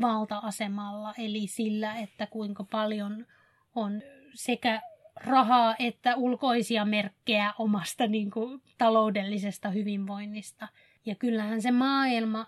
valta-asemalla, 0.00 1.14
eli 1.18 1.46
sillä, 1.46 1.94
että 1.96 2.26
kuinka 2.26 2.64
paljon 2.64 3.26
on 3.74 4.02
sekä 4.34 4.82
rahaa 5.24 5.74
että 5.78 6.16
ulkoisia 6.16 6.84
merkkejä 6.84 7.54
omasta 7.58 8.06
niin 8.06 8.30
kuin, 8.30 8.62
taloudellisesta 8.78 9.70
hyvinvoinnista. 9.70 10.68
Ja 11.06 11.14
kyllähän 11.14 11.62
se 11.62 11.70
maailma, 11.70 12.46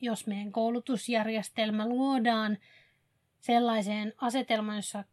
jos 0.00 0.26
meidän 0.26 0.52
koulutusjärjestelmä 0.52 1.88
luodaan 1.88 2.58
sellaiseen 3.40 4.12
asetelmaan, 4.16 4.78
jossa 4.78 5.04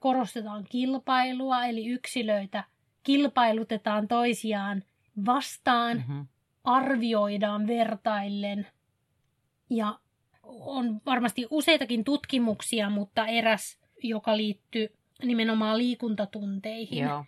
korostetaan 0.00 0.64
kilpailua, 0.70 1.64
eli 1.64 1.86
yksilöitä 1.86 2.64
kilpailutetaan 3.02 4.08
toisiaan 4.08 4.82
vastaan, 5.26 5.96
mm-hmm 5.96 6.26
arvioidaan 6.64 7.66
vertaillen. 7.66 8.66
Ja 9.70 9.98
on 10.42 11.00
varmasti 11.06 11.46
useitakin 11.50 12.04
tutkimuksia, 12.04 12.90
mutta 12.90 13.26
eräs, 13.26 13.78
joka 14.02 14.36
liittyy 14.36 14.96
nimenomaan 15.22 15.78
liikuntatunteihin. 15.78 17.04
Joo. 17.04 17.24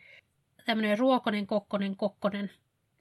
Tämmöinen 0.66 0.99
Ruokonen, 0.99 1.46
Kokkonen, 1.46 1.96
Kokkonen 1.96 2.51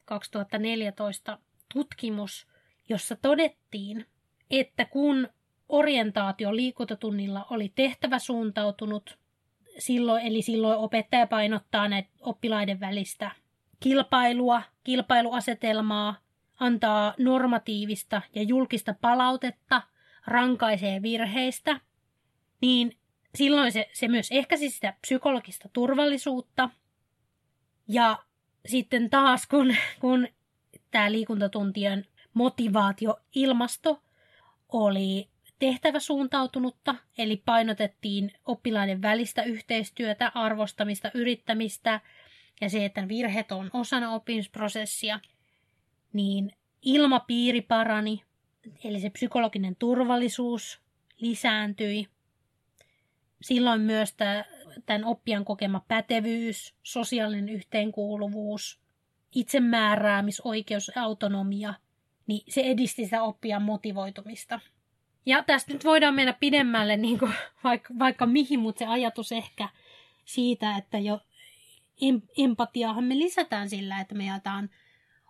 2014 0.05 1.39
tutkimus, 1.73 2.47
jossa 2.89 3.15
todettiin, 3.15 4.05
että 4.49 4.85
kun 4.85 5.29
orientaatio 5.69 6.55
liikuntatunnilla 6.55 7.45
oli 7.49 7.71
tehtävä 7.75 8.19
suuntautunut, 8.19 9.17
silloin, 9.79 10.25
eli 10.25 10.41
silloin 10.41 10.79
opettaja 10.79 11.27
painottaa 11.27 11.87
näitä 11.87 12.09
oppilaiden 12.21 12.79
välistä 12.79 13.31
kilpailua, 13.79 14.61
kilpailuasetelmaa, 14.83 16.15
antaa 16.59 17.13
normatiivista 17.17 18.21
ja 18.35 18.43
julkista 18.43 18.95
palautetta, 19.01 19.81
rankaisee 20.27 21.01
virheistä, 21.01 21.79
niin 22.61 22.97
silloin 23.35 23.71
se, 23.71 23.89
se 23.93 24.07
myös 24.07 24.27
ehkäisi 24.31 24.69
sitä 24.69 24.93
psykologista 25.01 25.69
turvallisuutta. 25.73 26.69
Ja 27.87 28.23
sitten 28.65 29.09
taas, 29.09 29.47
kun, 29.47 29.75
kun 29.99 30.27
tämä 30.91 31.11
liikuntatuntien 31.11 32.05
motivaatioilmasto 32.33 34.01
oli 34.69 35.29
tehtäväsuuntautunutta, 35.59 36.95
eli 37.17 37.41
painotettiin 37.45 38.31
oppilaiden 38.45 39.01
välistä 39.01 39.43
yhteistyötä, 39.43 40.31
arvostamista, 40.35 41.11
yrittämistä 41.13 42.01
ja 42.61 42.69
se, 42.69 42.85
että 42.85 43.07
virheet 43.07 43.51
on 43.51 43.69
osana 43.73 44.11
oppimisprosessia– 44.11 45.19
niin 46.15 46.51
ilmapiiri 46.81 47.61
parani, 47.61 48.23
eli 48.83 48.99
se 48.99 49.09
psykologinen 49.09 49.75
turvallisuus 49.75 50.79
lisääntyi. 51.19 52.07
Silloin 53.45 53.81
myös 53.81 54.15
tämän 54.85 55.05
oppijan 55.05 55.45
kokema 55.45 55.85
pätevyys, 55.87 56.75
sosiaalinen 56.83 57.49
yhteenkuuluvuus, 57.49 58.79
itsemääräämisoikeus, 59.35 60.91
autonomia, 60.97 61.73
niin 62.27 62.43
se 62.47 62.61
edisti 62.61 63.03
sitä 63.03 63.23
oppijan 63.23 63.61
motivoitumista. 63.61 64.59
Ja 65.25 65.43
tästä 65.43 65.73
nyt 65.73 65.85
voidaan 65.85 66.15
mennä 66.15 66.33
pidemmälle 66.33 66.97
niin 67.07 67.19
kuin 67.19 67.33
vaikka, 67.63 67.93
vaikka 67.99 68.25
mihin, 68.25 68.59
mutta 68.59 68.79
se 68.79 68.85
ajatus 68.85 69.31
ehkä 69.31 69.69
siitä, 70.25 70.77
että 70.77 70.97
jo 70.97 71.19
empatiaahan 72.37 73.03
me 73.03 73.17
lisätään 73.17 73.69
sillä, 73.69 73.99
että 73.99 74.15
me 74.15 74.25
jaetaan 74.25 74.69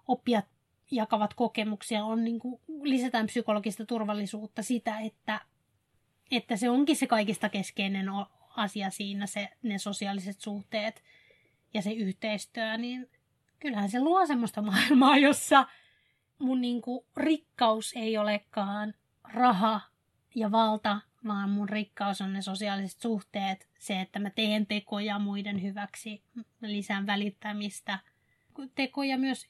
oppijat 0.07 0.45
jakavat 0.91 1.33
kokemuksia, 1.33 2.05
on 2.05 2.23
niin 2.23 2.39
kuin, 2.39 2.61
lisätään 2.81 3.25
psykologista 3.25 3.85
turvallisuutta 3.85 4.63
sitä, 4.63 4.99
että, 4.99 5.41
että 6.31 6.55
se 6.55 6.69
onkin 6.69 6.95
se 6.95 7.07
kaikista 7.07 7.49
keskeinen 7.49 8.05
asia 8.55 8.89
siinä, 8.89 9.27
se, 9.27 9.49
ne 9.63 9.77
sosiaaliset 9.77 10.41
suhteet 10.41 11.03
ja 11.73 11.81
se 11.81 11.91
yhteistyö, 11.91 12.77
niin 12.77 13.09
kyllähän 13.59 13.89
se 13.89 13.99
luo 13.99 14.25
semmoista 14.25 14.61
maailmaa, 14.71 15.17
jossa 15.17 15.65
mun 16.39 16.61
niin 16.61 16.81
kuin, 16.81 17.05
rikkaus 17.17 17.93
ei 17.95 18.17
olekaan 18.17 18.93
raha 19.23 19.81
ja 20.35 20.51
valta, 20.51 21.01
vaan 21.27 21.49
mun 21.49 21.69
rikkaus 21.69 22.21
on 22.21 22.33
ne 22.33 22.41
sosiaaliset 22.41 22.99
suhteet, 22.99 23.67
se, 23.79 24.01
että 24.01 24.19
mä 24.19 24.29
teen 24.29 24.65
tekoja 24.65 25.19
muiden 25.19 25.61
hyväksi, 25.61 26.23
mä 26.35 26.43
lisään 26.61 27.07
välittämistä, 27.07 27.99
tekoja 28.75 29.17
myös 29.17 29.47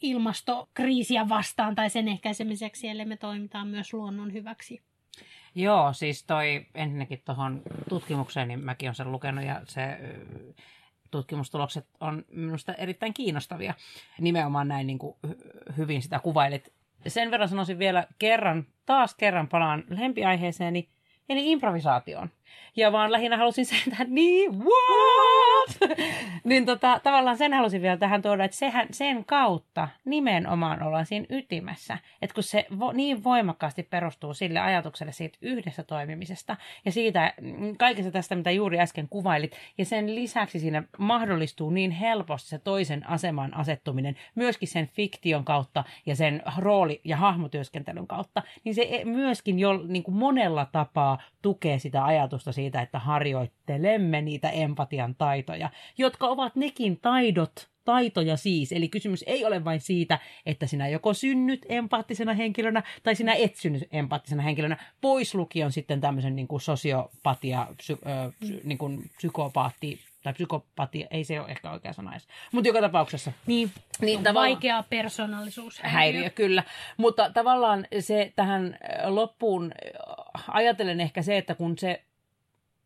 ilmastokriisiä 0.00 1.28
vastaan 1.28 1.74
tai 1.74 1.90
sen 1.90 2.08
ehkäisemiseksi, 2.08 2.88
eli 2.88 3.04
me 3.04 3.16
toimitaan 3.16 3.68
myös 3.68 3.94
luonnon 3.94 4.32
hyväksi. 4.32 4.82
Joo, 5.54 5.92
siis 5.92 6.24
toi 6.24 6.66
ensinnäkin 6.74 7.22
tuohon 7.24 7.62
tutkimukseen, 7.88 8.48
niin 8.48 8.64
mäkin 8.64 8.86
olen 8.86 8.94
sen 8.94 9.12
lukenut 9.12 9.44
ja 9.44 9.60
se 9.64 9.98
tutkimustulokset 11.10 11.86
on 12.00 12.24
minusta 12.28 12.74
erittäin 12.74 13.14
kiinnostavia. 13.14 13.74
Nimenomaan 14.20 14.68
näin 14.68 14.86
niin 14.86 14.98
kuin 14.98 15.16
hyvin 15.76 16.02
sitä 16.02 16.18
kuvailit. 16.18 16.72
Sen 17.06 17.30
verran 17.30 17.48
sanoisin 17.48 17.78
vielä 17.78 18.06
kerran, 18.18 18.66
taas 18.86 19.14
kerran 19.14 19.48
palaan 19.48 19.84
lempiaiheeseeni, 19.88 20.88
eli 21.28 21.50
improvisaatioon. 21.50 22.30
Ja 22.76 22.92
vaan 22.92 23.12
lähinnä 23.12 23.36
halusin 23.36 23.66
sen, 23.66 23.78
että 23.92 24.04
niin, 24.08 24.50
niin 26.44 26.66
tota, 26.66 27.00
tavallaan 27.02 27.38
sen 27.38 27.54
halusin 27.54 27.82
vielä 27.82 27.96
tähän 27.96 28.22
tuoda, 28.22 28.44
että 28.44 28.56
sehän, 28.56 28.86
sen 28.90 29.24
kautta 29.24 29.88
nimenomaan 30.04 30.82
ollaan 30.82 31.06
siinä 31.06 31.26
ytimessä. 31.30 31.98
Että 32.22 32.34
kun 32.34 32.42
se 32.42 32.66
vo, 32.78 32.92
niin 32.92 33.24
voimakkaasti 33.24 33.82
perustuu 33.82 34.34
sille 34.34 34.60
ajatukselle 34.60 35.12
siitä 35.12 35.38
yhdessä 35.42 35.82
toimimisesta 35.82 36.56
ja 36.84 36.92
siitä 36.92 37.34
mm, 37.40 37.76
kaikesta 37.76 38.10
tästä, 38.10 38.34
mitä 38.34 38.50
juuri 38.50 38.80
äsken 38.80 39.08
kuvailit. 39.08 39.56
Ja 39.78 39.84
sen 39.84 40.14
lisäksi 40.14 40.58
siinä 40.58 40.82
mahdollistuu 40.98 41.70
niin 41.70 41.90
helposti 41.90 42.48
se 42.48 42.58
toisen 42.58 43.08
aseman 43.08 43.56
asettuminen 43.56 44.16
myöskin 44.34 44.68
sen 44.68 44.86
fiktion 44.86 45.44
kautta 45.44 45.84
ja 46.06 46.16
sen 46.16 46.42
rooli- 46.58 47.00
ja 47.04 47.16
hahmotyöskentelyn 47.16 48.06
kautta. 48.06 48.42
Niin 48.64 48.74
se 48.74 48.88
e, 48.90 49.04
myöskin 49.04 49.58
jo 49.58 49.82
niin 49.88 50.02
kuin 50.02 50.16
monella 50.16 50.66
tapaa 50.72 51.18
tukee 51.42 51.78
sitä 51.78 52.04
ajatusta 52.04 52.52
siitä, 52.52 52.80
että 52.82 52.98
harjoittelemme 52.98 54.22
niitä 54.22 54.50
empatian 54.50 55.14
taitoja, 55.14 55.55
jotka 55.98 56.26
ovat 56.26 56.56
nekin 56.56 57.00
taidot, 57.00 57.68
taitoja 57.84 58.36
siis. 58.36 58.72
Eli 58.72 58.88
kysymys 58.88 59.24
ei 59.26 59.44
ole 59.44 59.64
vain 59.64 59.80
siitä, 59.80 60.18
että 60.46 60.66
sinä 60.66 60.88
joko 60.88 61.14
synnyt 61.14 61.66
empaattisena 61.68 62.34
henkilönä 62.34 62.82
tai 63.02 63.14
sinä 63.14 63.34
et 63.34 63.56
synny 63.56 63.80
empaattisena 63.92 64.42
henkilönä. 64.42 64.76
Pois 65.00 65.34
lukion 65.34 65.72
sitten 65.72 66.00
tämmöisen 66.00 66.36
niin 66.36 66.48
kuin 66.48 66.60
sosiopatia, 66.60 67.66
psy, 67.76 67.92
ö, 67.92 68.32
psy, 68.40 68.60
niin 68.64 68.78
kuin 68.78 69.10
psykopaatti 69.16 70.00
tai 70.22 70.32
psykopatia, 70.32 71.06
ei 71.10 71.24
se 71.24 71.40
ole 71.40 71.50
ehkä 71.50 71.70
oikea 71.70 71.92
sana 71.92 72.12
edes. 72.12 72.28
Mutta 72.52 72.68
joka 72.68 72.80
tapauksessa. 72.80 73.32
Niin, 73.46 73.70
niin 74.00 74.22
tavalla... 74.22 74.48
vaikea 74.48 74.84
persoonallisuus. 74.90 75.80
Häiriö, 75.82 76.30
kyllä. 76.30 76.62
Mutta 76.96 77.30
tavallaan 77.30 77.86
se 78.00 78.32
tähän 78.36 78.78
loppuun 79.04 79.72
ajatellen 80.48 81.00
ehkä 81.00 81.22
se, 81.22 81.36
että 81.36 81.54
kun 81.54 81.78
se 81.78 82.02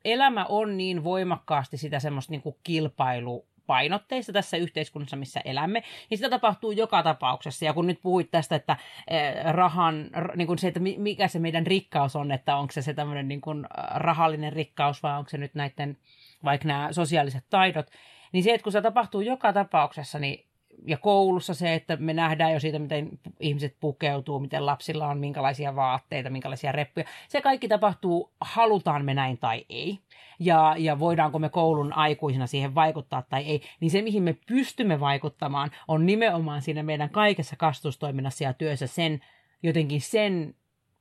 elämä 0.04 0.44
on 0.48 0.76
niin 0.76 1.04
voimakkaasti 1.04 1.76
sitä 1.76 2.00
semmoista 2.00 2.30
niin 2.30 2.42
kuin 2.42 2.56
kilpailu 2.62 3.46
painotteista 3.66 4.32
tässä 4.32 4.56
yhteiskunnassa, 4.56 5.16
missä 5.16 5.40
elämme, 5.44 5.82
niin 6.10 6.18
sitä 6.18 6.30
tapahtuu 6.30 6.70
joka 6.70 7.02
tapauksessa. 7.02 7.64
Ja 7.64 7.72
kun 7.72 7.86
nyt 7.86 8.02
puhuit 8.02 8.30
tästä, 8.30 8.56
että 8.56 8.76
eh, 9.08 9.44
rahan, 9.52 10.10
niin 10.36 10.46
kuin 10.46 10.58
se, 10.58 10.68
että 10.68 10.80
mikä 10.80 11.28
se 11.28 11.38
meidän 11.38 11.66
rikkaus 11.66 12.16
on, 12.16 12.32
että 12.32 12.56
onko 12.56 12.72
se 12.72 12.82
se 12.82 12.94
tämmöinen 12.94 13.28
niin 13.28 13.40
kuin 13.40 13.66
rahallinen 13.94 14.52
rikkaus 14.52 15.02
vai 15.02 15.18
onko 15.18 15.30
se 15.30 15.38
nyt 15.38 15.54
näiden, 15.54 15.96
vaikka 16.44 16.68
nämä 16.68 16.92
sosiaaliset 16.92 17.44
taidot, 17.50 17.86
niin 18.32 18.44
se, 18.44 18.54
että 18.54 18.62
kun 18.62 18.72
se 18.72 18.82
tapahtuu 18.82 19.20
joka 19.20 19.52
tapauksessa, 19.52 20.18
niin 20.18 20.49
ja 20.86 20.96
koulussa 20.96 21.54
se, 21.54 21.74
että 21.74 21.96
me 21.96 22.12
nähdään 22.12 22.52
jo 22.52 22.60
siitä, 22.60 22.78
miten 22.78 23.08
ihmiset 23.40 23.76
pukeutuu, 23.80 24.40
miten 24.40 24.66
lapsilla 24.66 25.06
on 25.06 25.18
minkälaisia 25.18 25.76
vaatteita, 25.76 26.30
minkälaisia 26.30 26.72
reppuja. 26.72 27.06
Se 27.28 27.40
kaikki 27.40 27.68
tapahtuu, 27.68 28.32
halutaan 28.40 29.04
me 29.04 29.14
näin 29.14 29.38
tai 29.38 29.64
ei. 29.68 29.98
Ja, 30.38 30.74
ja 30.78 30.98
voidaanko 30.98 31.38
me 31.38 31.48
koulun 31.48 31.92
aikuisina 31.92 32.46
siihen 32.46 32.74
vaikuttaa 32.74 33.22
tai 33.22 33.44
ei. 33.44 33.62
Niin 33.80 33.90
se, 33.90 34.02
mihin 34.02 34.22
me 34.22 34.36
pystymme 34.46 35.00
vaikuttamaan, 35.00 35.70
on 35.88 36.06
nimenomaan 36.06 36.62
siinä 36.62 36.82
meidän 36.82 37.10
kaikessa 37.10 37.56
kastustoiminnassa 37.56 38.44
ja 38.44 38.52
työssä 38.52 38.86
sen, 38.86 39.20
jotenkin 39.62 40.00
sen 40.00 40.54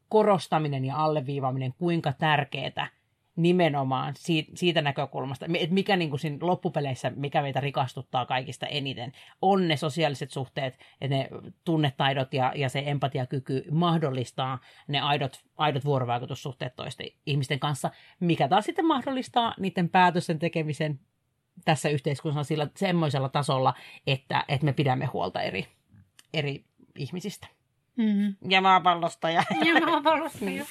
korostaminen 0.10 0.86
ja 0.86 0.98
alleviivaaminen, 0.98 1.74
kuinka 1.78 2.14
tärkeää 2.14 2.99
nimenomaan 3.42 4.14
siitä, 4.18 4.52
siitä 4.56 4.82
näkökulmasta, 4.82 5.46
että 5.60 5.74
mikä 5.74 5.96
niin 5.96 6.10
kuin 6.10 6.20
siinä 6.20 6.38
loppupeleissä, 6.42 7.12
mikä 7.16 7.42
meitä 7.42 7.60
rikastuttaa 7.60 8.26
kaikista 8.26 8.66
eniten, 8.66 9.12
on 9.42 9.68
ne 9.68 9.78
sosiaaliset 9.78 10.32
suhteet, 10.32 10.80
että 11.02 11.16
ne 11.16 11.30
tunnetaidot 11.66 12.34
ja, 12.34 12.54
ja 12.56 12.70
se 12.70 12.84
empatiakyky 12.86 13.64
mahdollistaa 13.72 14.60
ne 14.88 15.00
aidot, 15.00 15.44
aidot 15.58 15.86
vuorovaikutussuhteet 15.86 16.76
toisten 16.76 17.08
ihmisten 17.26 17.60
kanssa, 17.60 17.92
mikä 18.20 18.48
taas 18.48 18.66
sitten 18.66 18.86
mahdollistaa 18.86 19.54
niiden 19.60 19.90
päätösten 19.90 20.40
tekemisen 20.40 21.00
tässä 21.66 21.90
yhteiskunnassa 21.90 22.48
sillä 22.48 22.68
semmoisella 22.76 23.30
tasolla, 23.30 23.74
että, 24.08 24.46
että 24.48 24.66
me 24.66 24.74
pidämme 24.74 25.06
huolta 25.06 25.42
eri, 25.42 25.68
eri 26.34 26.66
ihmisistä. 26.98 27.48
Mm. 27.96 28.36
Ja 28.50 28.62
maapallosta. 28.62 29.30
Ja, 29.30 29.44
ja 29.66 29.82
maapallosta 29.86 30.46
ja 30.60 30.66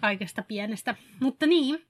kaikesta 0.00 0.42
pienestä. 0.42 0.94
Mutta 1.20 1.46
niin, 1.46 1.86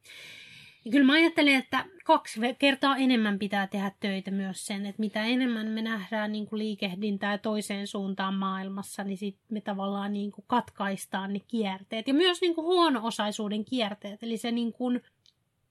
ja 0.85 0.91
kyllä 0.91 1.07
mä 1.07 1.13
ajattelen, 1.13 1.55
että 1.55 1.85
kaksi 2.05 2.41
kertaa 2.59 2.97
enemmän 2.97 3.39
pitää 3.39 3.67
tehdä 3.67 3.93
töitä 4.01 4.31
myös 4.31 4.67
sen, 4.67 4.87
että 4.87 5.01
mitä 5.01 5.25
enemmän 5.25 5.67
me 5.67 5.83
nähdään 5.83 6.33
niin 6.33 6.47
kuin 6.47 6.59
liikehdintää 6.59 7.39
toiseen 7.39 7.87
suuntaan 7.87 8.35
maailmassa, 8.35 9.05
niin 9.05 9.19
sitten 9.19 9.47
me 9.51 9.61
tavallaan 9.61 10.13
niin 10.13 10.33
kuin 10.33 10.45
katkaistaan 10.49 11.33
ne 11.33 11.41
kierteet. 11.41 12.09
Ja 12.09 12.15
myös 12.15 12.41
niin 12.41 12.55
kuin 12.55 12.65
huono-osaisuuden 12.65 13.65
kierteet, 13.65 14.23
eli 14.23 14.37
se 14.37 14.51
niin 14.51 14.73
kuin 14.73 15.03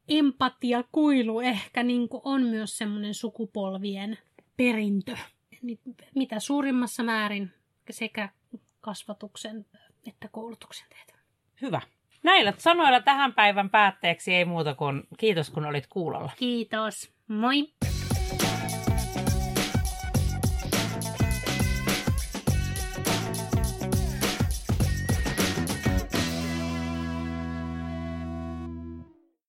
empatiakuilu 0.07 1.39
ehkä 1.39 1.83
niin 1.83 2.09
kuin 2.09 2.21
on 2.25 2.43
myös 2.43 2.77
semmoinen 2.77 3.13
sukupolvien 3.13 4.17
perintö. 4.57 5.17
Mitä 6.15 6.39
suurimmassa 6.39 7.03
määrin 7.03 7.51
sekä 7.89 8.29
kasvatuksen 8.81 9.65
että 10.07 10.29
koulutuksen 10.31 10.87
teet. 10.89 11.19
Hyvä. 11.61 11.81
Näillä 12.27 12.53
sanoilla 12.57 13.01
tähän 13.01 13.33
päivän 13.33 13.69
päätteeksi 13.69 14.35
ei 14.35 14.45
muuta 14.45 14.75
kuin 14.75 15.03
kiitos 15.17 15.49
kun 15.49 15.65
olit 15.65 15.87
kuulolla. 15.87 16.31
Kiitos. 16.37 17.11
Moi! 17.27 17.67